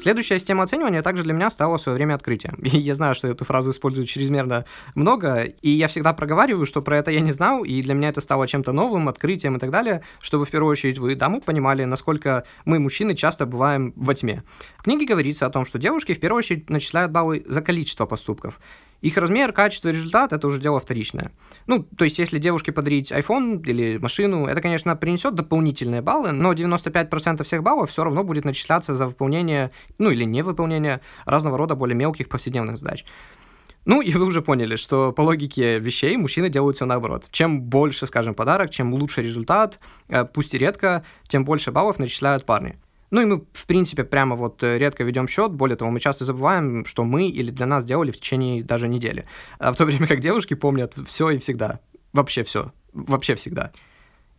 [0.00, 2.54] Следующая система оценивания также для меня стала в свое время открытием.
[2.62, 6.98] И я знаю, что эту фразу используют чрезмерно много, и я всегда проговариваю, что про
[6.98, 10.02] это я не знал, и для меня это стало чем-то новым, открытием и так далее,
[10.20, 14.44] чтобы в первую очередь вы, дамы, понимали, насколько мы, мужчины, часто бываем во тьме.
[14.78, 18.60] В книге говорится о том, что девушки в первую очередь начисляют баллы за количество поступков.
[19.00, 21.30] Их размер, качество, результат– это уже дело вторичное.
[21.66, 26.52] Ну, то есть, если девушке подарить iPhone или машину, это, конечно, принесет дополнительные баллы, но
[26.52, 31.96] 95% всех баллов все равно будет начисляться за выполнение, ну, или невыполнение разного рода более
[31.96, 33.04] мелких повседневных задач.
[33.84, 37.26] Ну, и вы уже поняли, что по логике вещей мужчины делают все наоборот.
[37.30, 39.78] Чем больше, скажем, подарок, чем лучше результат,
[40.08, 42.78] э, пусть и редко, тем больше баллов начисляют парни.
[43.10, 45.52] Ну и мы, в принципе, прямо вот э, редко ведем счет.
[45.52, 49.24] Более того, мы часто забываем, что мы или для нас делали в течение даже недели.
[49.58, 51.80] А в то время как девушки помнят все и всегда.
[52.12, 52.72] Вообще все.
[52.92, 53.72] Вообще всегда.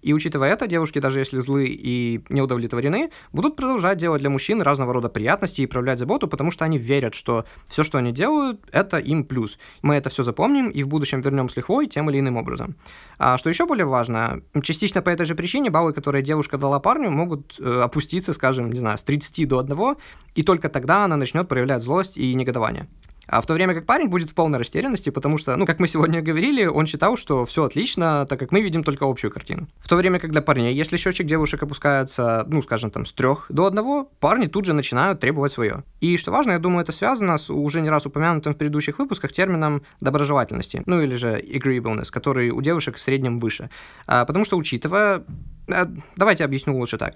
[0.02, 4.62] И учитывая это, девушки, даже если злы и не удовлетворены, будут продолжать делать для мужчин
[4.62, 8.62] разного рода приятности и проявлять заботу, потому что они верят, что все, что они делают,
[8.72, 9.58] это им плюс.
[9.82, 12.76] Мы это все запомним и в будущем вернем с лихвой тем или иным образом.
[13.18, 17.12] А что еще более важно, частично по этой же причине баллы, которые девушка дала парню,
[17.12, 19.96] могут э, опуститься, скажем, не знаю, с 30 до 1,
[20.36, 22.88] и только тогда она начнет проявлять злость и негодование.
[23.30, 25.88] А в то время как парень будет в полной растерянности, потому что, ну, как мы
[25.88, 29.68] сегодня говорили, он считал, что все отлично, так как мы видим только общую картину.
[29.78, 33.46] В то время как для парней, если счетчик девушек опускается, ну, скажем, там, с трех
[33.50, 35.84] до одного, парни тут же начинают требовать свое.
[36.02, 39.32] И что важно, я думаю, это связано с уже не раз упомянутым в предыдущих выпусках
[39.32, 43.70] термином доброжелательности, ну, или же agreeableness, который у девушек в среднем выше.
[44.08, 45.24] А, потому что, учитывая...
[45.72, 47.14] А, давайте объясню лучше так.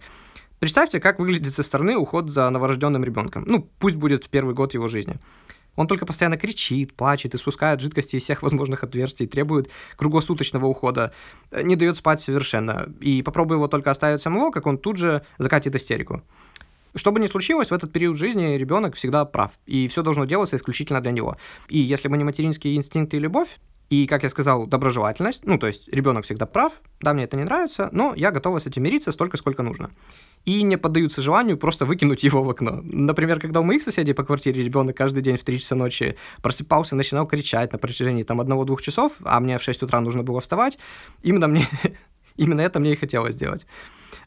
[0.60, 3.44] Представьте, как выглядит со стороны уход за новорожденным ребенком.
[3.46, 5.16] Ну, пусть будет в первый год его жизни.
[5.76, 11.14] Он только постоянно кричит, плачет, испускает жидкости из всех возможных отверстий, требует круглосуточного ухода,
[11.52, 12.88] э, не дает спать совершенно.
[13.02, 16.22] И попробуй его только оставить самого, как он тут же закатит истерику.
[16.96, 20.56] Что бы ни случилось, в этот период жизни ребенок всегда прав, и все должно делаться
[20.56, 21.38] исключительно для него.
[21.68, 23.58] И если бы не материнские инстинкты и любовь,
[23.90, 27.44] И, как я сказал, доброжелательность, ну, то есть ребенок всегда прав, да, мне это не
[27.44, 29.92] нравится, но я готова с этим мириться столько, сколько нужно.
[30.46, 32.82] И не поддаются желанию просто выкинуть его в окно.
[32.84, 36.96] Например, когда у моих соседей по квартире ребенок каждый день в 3 часа ночи просыпался,
[36.96, 40.78] начинал кричать на протяжении там одного-двух часов, а мне в 6 утра нужно было вставать,
[41.22, 41.68] именно мне
[42.36, 43.68] Именно это мне и хотелось сделать.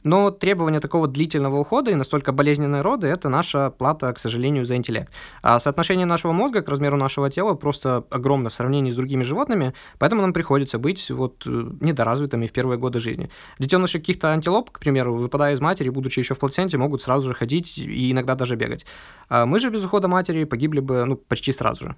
[0.07, 4.77] Но требование такого длительного ухода и настолько болезненной роды– это наша плата, к сожалению, за
[4.77, 5.13] интеллект.
[5.43, 9.75] А соотношение нашего мозга к размеру нашего тела просто огромно в сравнении с другими животными,
[9.99, 13.31] поэтому нам приходится быть вот э, недоразвитыми в первые годы жизни.
[13.59, 17.35] Детеныши каких-то антилоп, к примеру, выпадая из матери, будучи еще в плаценте, могут сразу же
[17.35, 18.87] ходить и иногда даже бегать.
[19.29, 21.97] А мы же без ухода матери погибли бы ну, почти сразу же.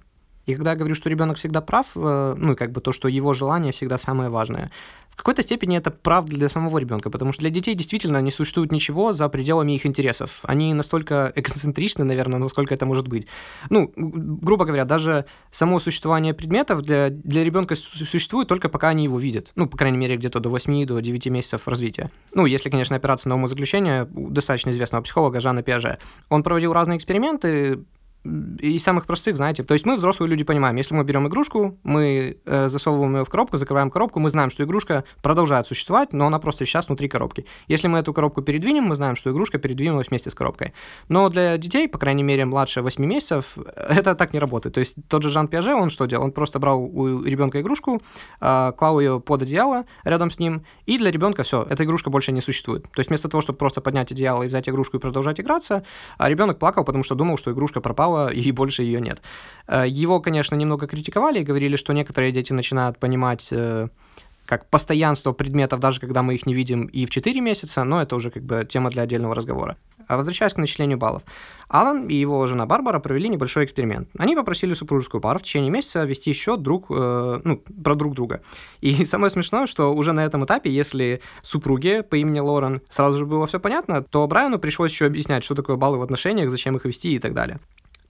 [0.49, 3.35] И когда я говорю, что ребенок всегда прав, э, ну, как бы то, что его
[3.35, 4.71] желание всегда самое важное,
[5.11, 8.71] в какой-то степени это правда для самого ребенка, потому что для детей действительно не существует
[8.71, 10.39] ничего за пределами их интересов.
[10.41, 13.27] Они настолько эксцентричны, наверное, насколько это может быть.
[13.69, 19.19] Ну, грубо говоря, даже само существование предметов для, для ребенка существует только пока они его
[19.19, 19.51] видят.
[19.55, 22.09] Ну, по крайней мере, где-то до 8 до 9 месяцев развития.
[22.33, 25.99] Ну, если, конечно, опираться на умозаключение достаточно известного психолога Жана Пиаже.
[26.29, 27.83] Он проводил разные эксперименты,
[28.23, 29.63] из самых простых, знаете.
[29.63, 33.29] То есть мы, взрослые люди, понимаем, если мы берем игрушку, мы э, засовываем ее в
[33.29, 37.45] коробку, закрываем коробку, мы знаем, что игрушка продолжает существовать, но она просто сейчас внутри коробки.
[37.67, 40.73] Если мы эту коробку передвинем, мы знаем, что игрушка передвинулась вместе с коробкой.
[41.07, 44.75] Но для детей, по крайней мере, младше 8 месяцев, это так не работает.
[44.75, 46.25] То есть тот же Жан Пиаже, он что делал?
[46.25, 48.01] Он просто брал у ребенка игрушку,
[48.41, 52.33] э, клал ее под одеяло рядом с ним, и для ребенка все, эта игрушка больше
[52.33, 52.83] не существует.
[52.83, 55.85] То есть вместо того, чтобы просто поднять одеяло и взять игрушку и продолжать играться,
[56.17, 59.21] а ребенок плакал, потому что думал, что игрушка пропала, пропало, и больше ее нет.
[59.67, 63.87] Э, его, конечно, немного критиковали и говорили, что некоторые дети начинают понимать э,
[64.45, 68.15] как постоянство предметов, даже когда мы их не видим и в 4 месяца, но это
[68.15, 69.75] уже как бы тема для отдельного разговора.
[70.07, 71.21] А возвращаясь к начислению баллов.
[71.67, 74.09] Алан и его жена Барбара провели небольшой эксперимент.
[74.17, 78.41] Они попросили супружескую пару в течение месяца вести счет друг, э, ну, про друг друга.
[78.81, 83.25] И самое смешное, что уже на этом этапе, если супруге по имени Лорен сразу же
[83.27, 86.85] было все понятно, то Брайану пришлось еще объяснять, что такое баллы в отношениях, зачем их
[86.85, 87.59] вести и так далее.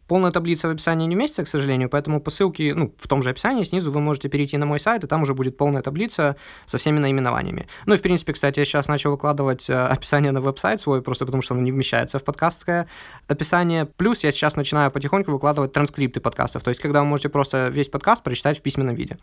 [0.09, 3.29] Полная таблица в описании не уместится, к сожалению, поэтому по ссылке, ну, в том же
[3.29, 6.35] описании снизу вы можете перейти на мой сайт, и там уже будет полная таблица
[6.65, 7.67] со всеми наименованиями.
[7.85, 11.27] Ну и, в принципе, кстати, я сейчас начал выкладывать э, описание на веб-сайт свой, просто
[11.27, 12.87] потому что оно не вмещается в подкастское
[13.27, 13.85] описание.
[13.85, 17.87] Плюс я сейчас начинаю потихоньку выкладывать транскрипты подкастов, то есть когда вы можете просто весь
[17.87, 19.19] подкаст прочитать в письменном виде.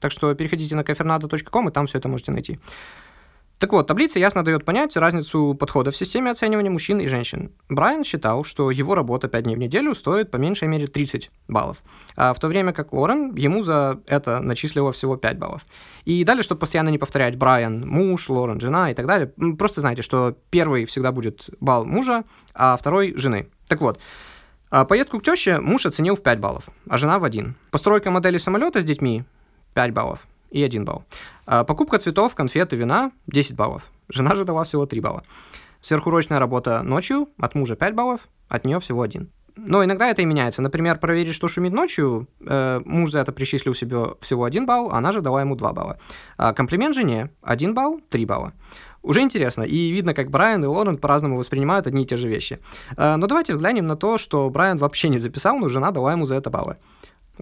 [0.00, 2.58] Так что переходите на kafernado.com, и там все это можете найти.
[3.62, 7.52] Так вот, таблица ясно дает понять разницу подхода в системе оценивания мужчин и женщин.
[7.68, 11.76] Брайан считал, что его работа 5 дней в неделю стоит по меньшей мере 30 баллов,
[12.16, 15.64] а в то время как Лорен ему за это начислила всего 5 баллов.
[16.04, 20.02] И далее, чтобы постоянно не повторять Брайан муж, Лорен жена и так далее, просто знайте,
[20.02, 22.24] что первый всегда будет балл мужа,
[22.56, 23.48] а второй жены.
[23.68, 24.00] Так вот,
[24.70, 27.54] а поездку к теще муж оценил в 5 баллов, а жена в 1.
[27.70, 29.22] Постройка модели самолета с детьми
[29.74, 31.04] 5 баллов и 1 балл.
[31.46, 33.82] А покупка цветов, конфет и вина 10 баллов.
[34.08, 35.24] Жена же дала всего 3 балла.
[35.80, 39.28] Сверхурочная работа ночью от мужа 5 баллов, от нее всего 1.
[39.56, 40.62] Но иногда это и меняется.
[40.62, 45.12] Например, проверить, что шумит ночью, э, муж за это причислил себе всего 1 балл, она
[45.12, 45.98] же дала ему 2 балла.
[46.38, 48.52] А комплимент жене 1 балл, 3 балла.
[49.02, 52.60] Уже интересно, и видно, как Брайан и Лорен по-разному воспринимают одни и те же вещи.
[52.96, 56.24] Э, но давайте взглянем на то, что Брайан вообще не записал, но жена дала ему
[56.24, 56.76] за это баллы.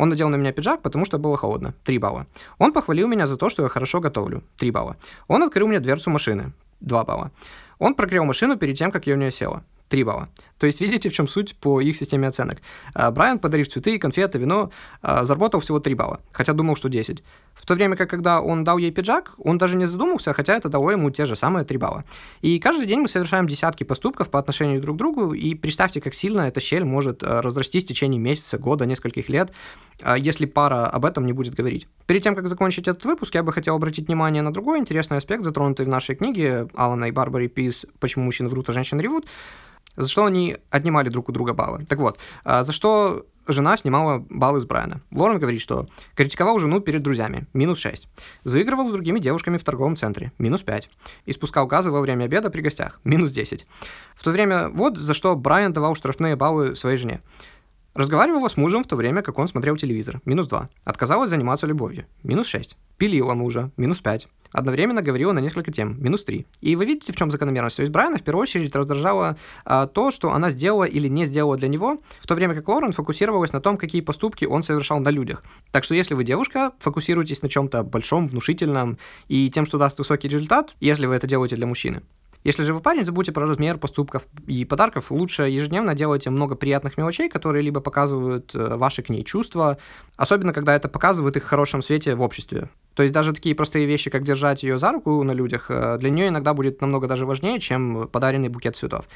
[0.00, 1.74] Он надел на меня пиджак, потому что было холодно.
[1.84, 2.26] 3 балла.
[2.58, 4.42] Он похвалил меня за то, что я хорошо готовлю.
[4.56, 4.96] 3 балла.
[5.28, 6.52] Он открыл мне дверцу машины.
[6.80, 7.30] 2 балла.
[7.78, 9.62] Он прогрел машину перед тем, как я в нее села.
[9.90, 10.28] 3 балла.
[10.58, 12.62] То есть видите, в чем суть по их системе оценок.
[12.94, 14.70] А, Брайан, подарив цветы, конфеты, вино,
[15.02, 17.22] а, заработал всего 3 балла, хотя думал, что 10.
[17.60, 20.68] В то время как, когда он дал ей пиджак, он даже не задумался, хотя это
[20.68, 22.04] дало ему те же самые 3 балла.
[22.40, 26.14] И каждый день мы совершаем десятки поступков по отношению друг к другу, и представьте, как
[26.14, 29.52] сильно эта щель может а, разрастись в течение месяца, года, нескольких лет,
[30.16, 31.86] если пара об этом не будет говорить.
[32.06, 35.44] Перед тем, как закончить этот выпуск, я бы хотел обратить внимание на другой интересный аспект,
[35.44, 39.26] затронутый в нашей книге Алана и Барбари Пис «Почему мужчины врут, а женщины ревут»,
[39.96, 41.84] за что они отнимали друг у друга баллы.
[41.86, 45.00] Так вот, а, за что жена снимала баллы с Брайана.
[45.10, 48.08] Лорен говорит, что критиковал жену перед друзьями, минус 6.
[48.44, 50.88] Заигрывал с другими девушками в торговом центре, минус 5.
[51.26, 53.66] И спускал газы во время обеда при гостях, минус 10.
[54.14, 57.20] В то время вот за что Брайан давал штрафные баллы своей жене.
[57.94, 60.20] Разговаривала с мужем в то время, как он смотрел телевизор.
[60.24, 60.68] Минус 2.
[60.84, 62.06] Отказалась заниматься любовью.
[62.22, 62.76] Минус 6.
[62.98, 63.72] Пилила мужа.
[63.76, 64.28] Минус 5.
[64.52, 66.02] Одновременно говорила на несколько тем.
[66.02, 66.46] Минус 3.
[66.60, 67.76] И вы видите, в чем закономерность.
[67.76, 71.56] То есть Брайана в первую очередь раздражало а, то, что она сделала или не сделала
[71.56, 75.10] для него, в то время как Лорен фокусировалась на том, какие поступки он совершал на
[75.10, 75.44] людях.
[75.70, 78.98] Так что если вы девушка, фокусируйтесь на чем-то большом, внушительном
[79.28, 82.02] и тем, что даст высокий результат, если вы это делаете для мужчины.
[82.42, 85.10] Если же вы парень, забудьте про размер поступков и подарков.
[85.10, 89.76] Лучше ежедневно делайте много приятных мелочей, которые либо показывают э, ваши к ней чувства,
[90.16, 92.70] особенно когда это показывает их в хорошем свете в обществе.
[92.94, 96.10] То есть даже такие простые вещи, как держать ее за руку на людях, э, для
[96.10, 99.08] нее иногда будет намного даже важнее, чем подаренный букет цветов.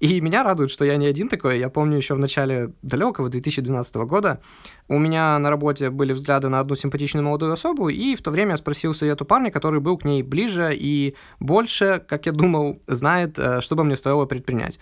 [0.00, 1.58] И меня радует, что я не один такой.
[1.58, 4.40] Я помню еще в начале далекого 2012 года
[4.88, 8.52] у меня на работе были взгляды на одну симпатичную молодую особу, и в то время
[8.52, 12.80] я спросил совет у парня, который был к ней ближе и больше, как я думал,
[12.86, 14.78] знает, э, что бы мне стоило предпринять.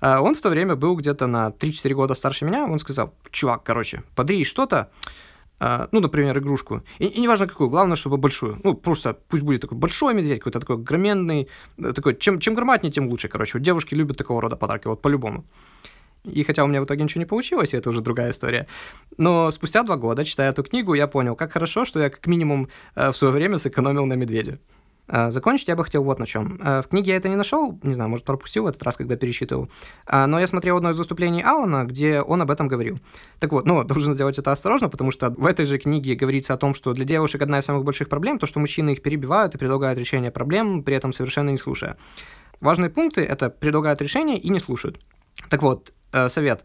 [0.00, 2.64] Э, он в то время был где-то на 3-4 года старше меня.
[2.64, 4.90] Он сказал, чувак, короче, подари что-то,
[5.92, 9.78] ну, например, игрушку, и, и неважно какую, главное, чтобы большую, ну, просто пусть будет такой
[9.78, 11.48] большой медведь, какой-то такой громенный,
[11.78, 15.44] э, такой, чем, чем громаднее, тем лучше, короче, девушки любят такого рода подарки, вот по-любому.
[16.24, 18.66] И хотя у меня в итоге ничего не получилось, и это уже другая история.
[19.18, 22.68] Но спустя два года, читая эту книгу, я понял, как хорошо, что я как минимум
[22.94, 24.58] э, в свое время сэкономил на медведе.
[25.14, 26.58] А, закончить я бы хотел вот на чем.
[26.62, 29.14] А, в книге я это не нашел, не знаю, может, пропустил в этот раз, когда
[29.14, 29.70] пересчитывал.
[30.06, 32.98] А, но я смотрел одно из выступлений Алана, где он об этом говорил.
[33.38, 36.56] Так вот, ну, должен сделать это осторожно, потому что в этой же книге говорится о
[36.56, 39.58] том, что для девушек одна из самых больших проблем то, что мужчины их перебивают и
[39.58, 41.98] предлагают решение проблем, при этом совершенно не слушая.
[42.62, 44.98] Важные пункты— это предлагают решение и не слушают.
[45.50, 46.64] Так вот, э, совет.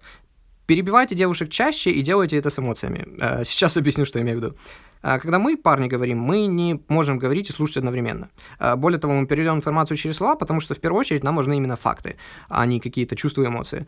[0.68, 3.07] Перебивайте девушек чаще и делайте это с эмоциями.
[3.22, 4.55] Э, сейчас объясню, что я имею в виду.
[5.01, 8.30] А когда мы, парни, говорим, мы не можем говорить и слушать одновременно.
[8.59, 11.55] А более того, мы передаем информацию через слова, потому что в первую очередь нам нужны
[11.55, 12.18] именно факты,
[12.49, 13.88] а не какие-то чувства и эмоции.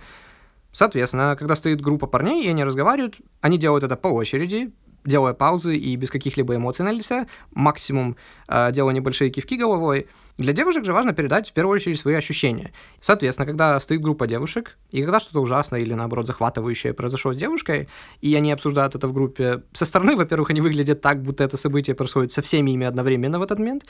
[0.72, 4.72] Соответственно, когда стоит группа парней, и они разговаривают, они делают это по очереди,
[5.06, 8.16] делая паузы и без каких-либо эмоций на лице, максимум
[8.48, 10.08] э, делая небольшие кивки головой.
[10.38, 12.72] Для девушек же важно передать в первую очередь свои ощущения.
[13.02, 17.90] Соответственно, когда стоит группа девушек, и когда что-то ужасное или, наоборот, захватывающее произошло с девушкой,
[18.22, 21.96] и они обсуждают это в группе, со стороны, во-первых, они выглядят так, будто это событие
[21.96, 23.84] происходит со всеми ими одновременно в этот момент,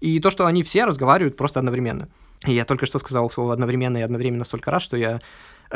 [0.00, 2.08] и то, что они все разговаривают просто одновременно.
[2.46, 5.20] И я только что сказал слово «одновременно» и «одновременно» столько раз, что я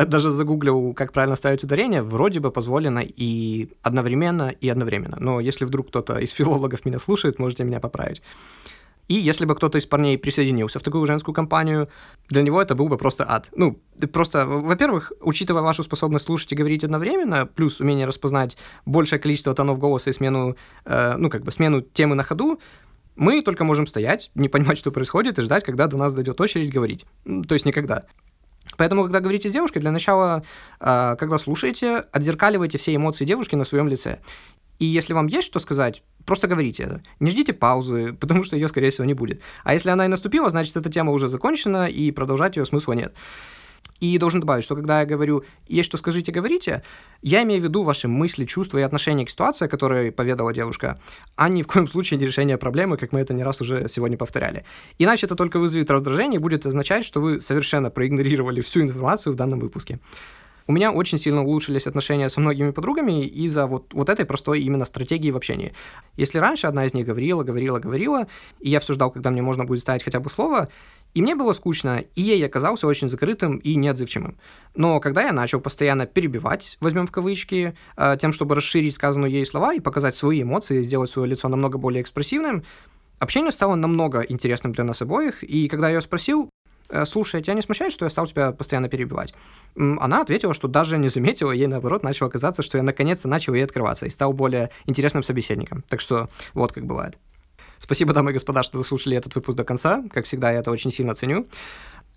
[0.04, 5.16] даже загуглил, как правильно ставить ударение, вроде бы позволено и одновременно, и одновременно.
[5.20, 8.22] Но если вдруг кто-то из филологов меня слушает, можете меня поправить.
[9.08, 11.88] И если бы кто-то из парней присоединился в такую женскую компанию,
[12.28, 13.48] для него это был бы просто ад.
[13.54, 13.80] Ну,
[14.12, 19.78] просто, во-первых, учитывая вашу способность слушать и говорить одновременно, плюс умение распознать большее количество тонов
[19.78, 22.60] голоса и смену, э, ну, как бы смену темы на ходу,
[23.14, 26.72] мы только можем стоять, не понимать, что происходит, и ждать, когда до нас дойдет очередь
[26.72, 27.06] говорить.
[27.24, 28.06] То есть никогда.
[28.76, 30.42] Поэтому, когда говорите с девушкой, для начала,
[30.80, 34.20] а, когда слушаете, отзеркаливайте все эмоции девушки на своем лице.
[34.78, 37.02] И если вам есть что сказать, просто говорите это.
[37.20, 39.40] Не ждите паузы, потому что ее, скорее всего, не будет.
[39.64, 43.14] А если она и наступила, значит, эта тема уже закончена, и продолжать ее смысла нет.
[44.00, 46.82] И должен добавить, что когда я говорю «есть что скажите, говорите»,
[47.22, 51.00] я имею в виду ваши мысли, чувства и отношения к ситуации, которую поведала девушка,
[51.34, 54.16] а ни в коем случае не решение проблемы, как мы это не раз уже сегодня
[54.16, 54.64] повторяли.
[54.98, 59.36] Иначе это только вызовет раздражение и будет означать, что вы совершенно проигнорировали всю информацию в
[59.36, 59.98] данном выпуске.
[60.68, 64.84] У меня очень сильно улучшились отношения со многими подругами из-за вот, вот этой простой именно
[64.84, 65.72] стратегии в общении.
[66.16, 68.26] Если раньше одна из них говорила, говорила, говорила,
[68.58, 70.68] и я все ждал, когда мне можно будет ставить хотя бы слово,
[71.16, 74.36] и мне было скучно, и ей оказался очень закрытым и неотзывчивым.
[74.74, 79.46] Но когда я начал постоянно перебивать, возьмем в кавычки, э, тем, чтобы расширить сказанную ей
[79.46, 82.64] слова и показать свои эмоции, сделать свое лицо намного более экспрессивным,
[83.18, 86.50] общение стало намного интересным для нас обоих, и когда я ее спросил,
[86.90, 89.32] «Э, слушай, тебя не смущает, что я стал тебя постоянно перебивать?
[89.74, 93.64] Она ответила, что даже не заметила, ей наоборот начало казаться, что я наконец-то начал ей
[93.64, 95.82] открываться и стал более интересным собеседником.
[95.88, 97.18] Так что вот как бывает.
[97.78, 100.02] Спасибо, дамы и господа, что дослушали этот выпуск до конца.
[100.12, 101.46] Как всегда, я это очень сильно ценю.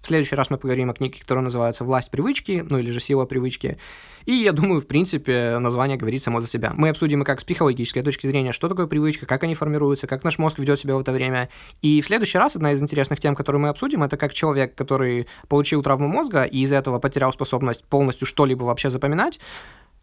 [0.01, 3.25] В следующий раз мы поговорим о книге, которая называется «Власть привычки», ну или же «Сила
[3.25, 3.77] привычки».
[4.25, 6.71] И я думаю, в принципе, название говорит само за себя.
[6.75, 10.23] Мы обсудим и как с психологической точки зрения, что такое привычка, как они формируются, как
[10.23, 11.49] наш мозг ведет себя в это время.
[11.81, 15.27] И в следующий раз одна из интересных тем, которую мы обсудим, это как человек, который
[15.47, 19.39] получил травму мозга и из-за этого потерял способность полностью что-либо вообще запоминать,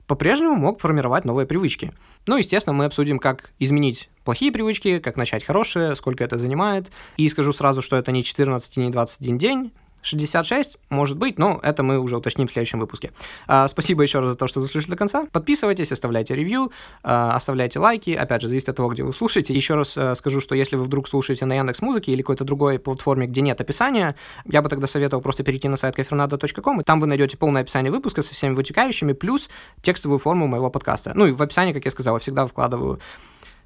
[0.07, 1.93] по-прежнему мог формировать новые привычки.
[2.27, 6.91] Ну, естественно, мы обсудим, как изменить плохие привычки, как начать хорошие, сколько это занимает.
[7.17, 11.83] И скажу сразу, что это не 14 не 21 день, 66, может быть, но это
[11.83, 13.13] мы уже уточним в следующем выпуске.
[13.49, 15.27] А, спасибо еще раз за то, что заслушали до конца.
[15.33, 16.71] Подписывайтесь, оставляйте ревью,
[17.03, 18.11] а, оставляйте лайки.
[18.11, 19.53] Опять же, зависит от того, где вы слушаете.
[19.53, 22.79] Еще раз а, скажу, что если вы вдруг слушаете на Яндекс Музыке или какой-то другой
[22.79, 27.01] платформе, где нет описания, я бы тогда советовал просто перейти на сайт kafernado.com, и там
[27.01, 29.49] вы найдете полное описание выпуска со всеми вытекающими, плюс
[29.83, 31.13] текстовую форму моего подкаста.
[31.15, 33.01] Ну и в описании, как я сказал, всегда вкладываю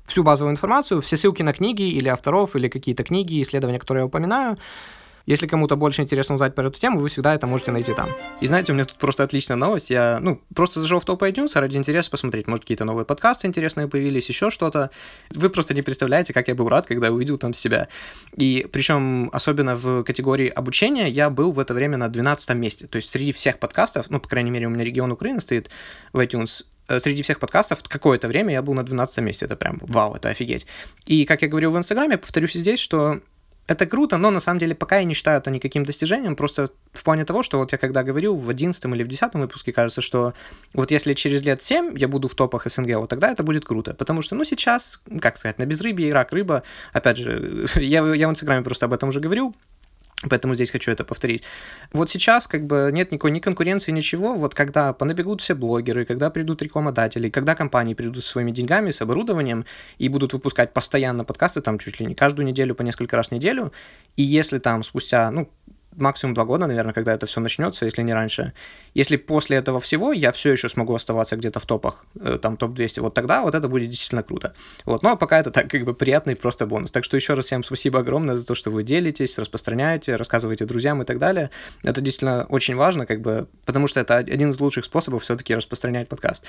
[0.07, 4.07] всю базовую информацию, все ссылки на книги или авторов, или какие-то книги, исследования, которые я
[4.07, 4.59] упоминаю.
[5.27, 8.11] Если кому-то больше интересно узнать про эту тему, вы всегда это можете найти там.
[8.41, 9.91] И знаете, у меня тут просто отличная новость.
[9.91, 13.89] Я, ну, просто зашел в топ iTunes ради интереса посмотреть, может, какие-то новые подкасты интересные
[13.89, 14.91] появились, еще что-то.
[15.31, 17.89] Вы просто не представляете, как я был рад, когда увидел там себя.
[18.37, 22.87] И причем, особенно в категории обучения, я был в это время на 12 месте.
[22.87, 25.71] То есть среди всех подкастов, ну, по крайней мере, у меня регион Украины стоит
[26.13, 29.47] в iTunes, э, среди всех подкастов какое-то время я был на 12 месте.
[29.47, 30.67] Это прям вау, это офигеть.
[31.07, 33.21] И, как я говорил в Инстаграме, повторюсь здесь, что
[33.71, 37.05] это круто, но на самом деле пока я не считаю это никаким достижением, просто в
[37.05, 40.35] плане того, что вот я когда говорил в 11 или в 10 выпуске, кажется, что
[40.75, 43.95] вот если через лет 7 я буду в топах СНГ, вот тогда это будет круто,
[43.95, 48.33] потому что, ну, сейчас, как сказать, на безрыбье рак рыба, опять же, я, я в
[48.33, 49.55] Инстаграме просто об этом уже говорил,
[50.29, 51.45] Поэтому здесь хочу это повторить.
[51.93, 54.35] Вот сейчас как бы нет никакой ни конкуренции, ничего.
[54.35, 59.01] Вот когда понабегут все блогеры, когда придут рекламодатели, когда компании придут со своими деньгами, с
[59.01, 59.65] оборудованием
[59.97, 63.33] и будут выпускать постоянно подкасты, там чуть ли не каждую неделю, по несколько раз в
[63.33, 63.73] неделю,
[64.17, 65.49] и если там спустя, ну,
[65.97, 68.53] максимум два года, наверное, когда это все начнется, если не раньше.
[68.95, 73.01] Если после этого всего я все еще смогу оставаться где-то в топах, э, там топ-200,
[73.01, 74.55] вот тогда вот это будет действительно круто.
[74.85, 76.91] Вот, но пока это так как бы приятный просто бонус.
[76.91, 81.03] Так что еще раз всем спасибо огромное за то, что вы делитесь, распространяете, рассказываете друзьям
[81.03, 81.51] и так далее.
[81.83, 86.09] Это действительно очень важно, как бы, потому что это один из лучших способов все-таки распространять
[86.09, 86.45] подкаст.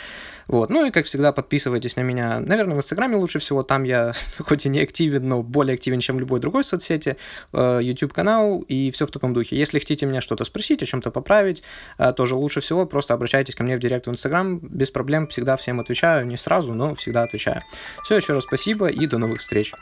[0.48, 4.14] Вот, ну и как всегда подписывайтесь на меня, наверное, в Инстаграме лучше всего, там я
[4.40, 7.18] хоть и не активен, но более активен, чем в любой другой соцсети,
[7.54, 9.41] э, YouTube канал и все в таком духе.
[9.50, 11.64] Если хотите меня что-то спросить, о чем-то поправить,
[11.98, 15.56] э, тоже лучше всего просто обращайтесь ко мне в директ в Инстаграм, без проблем, всегда
[15.58, 17.64] всем отвечаю, не сразу, но всегда отвечаю.
[18.04, 19.74] Все, еще раз спасибо и до новых встреч.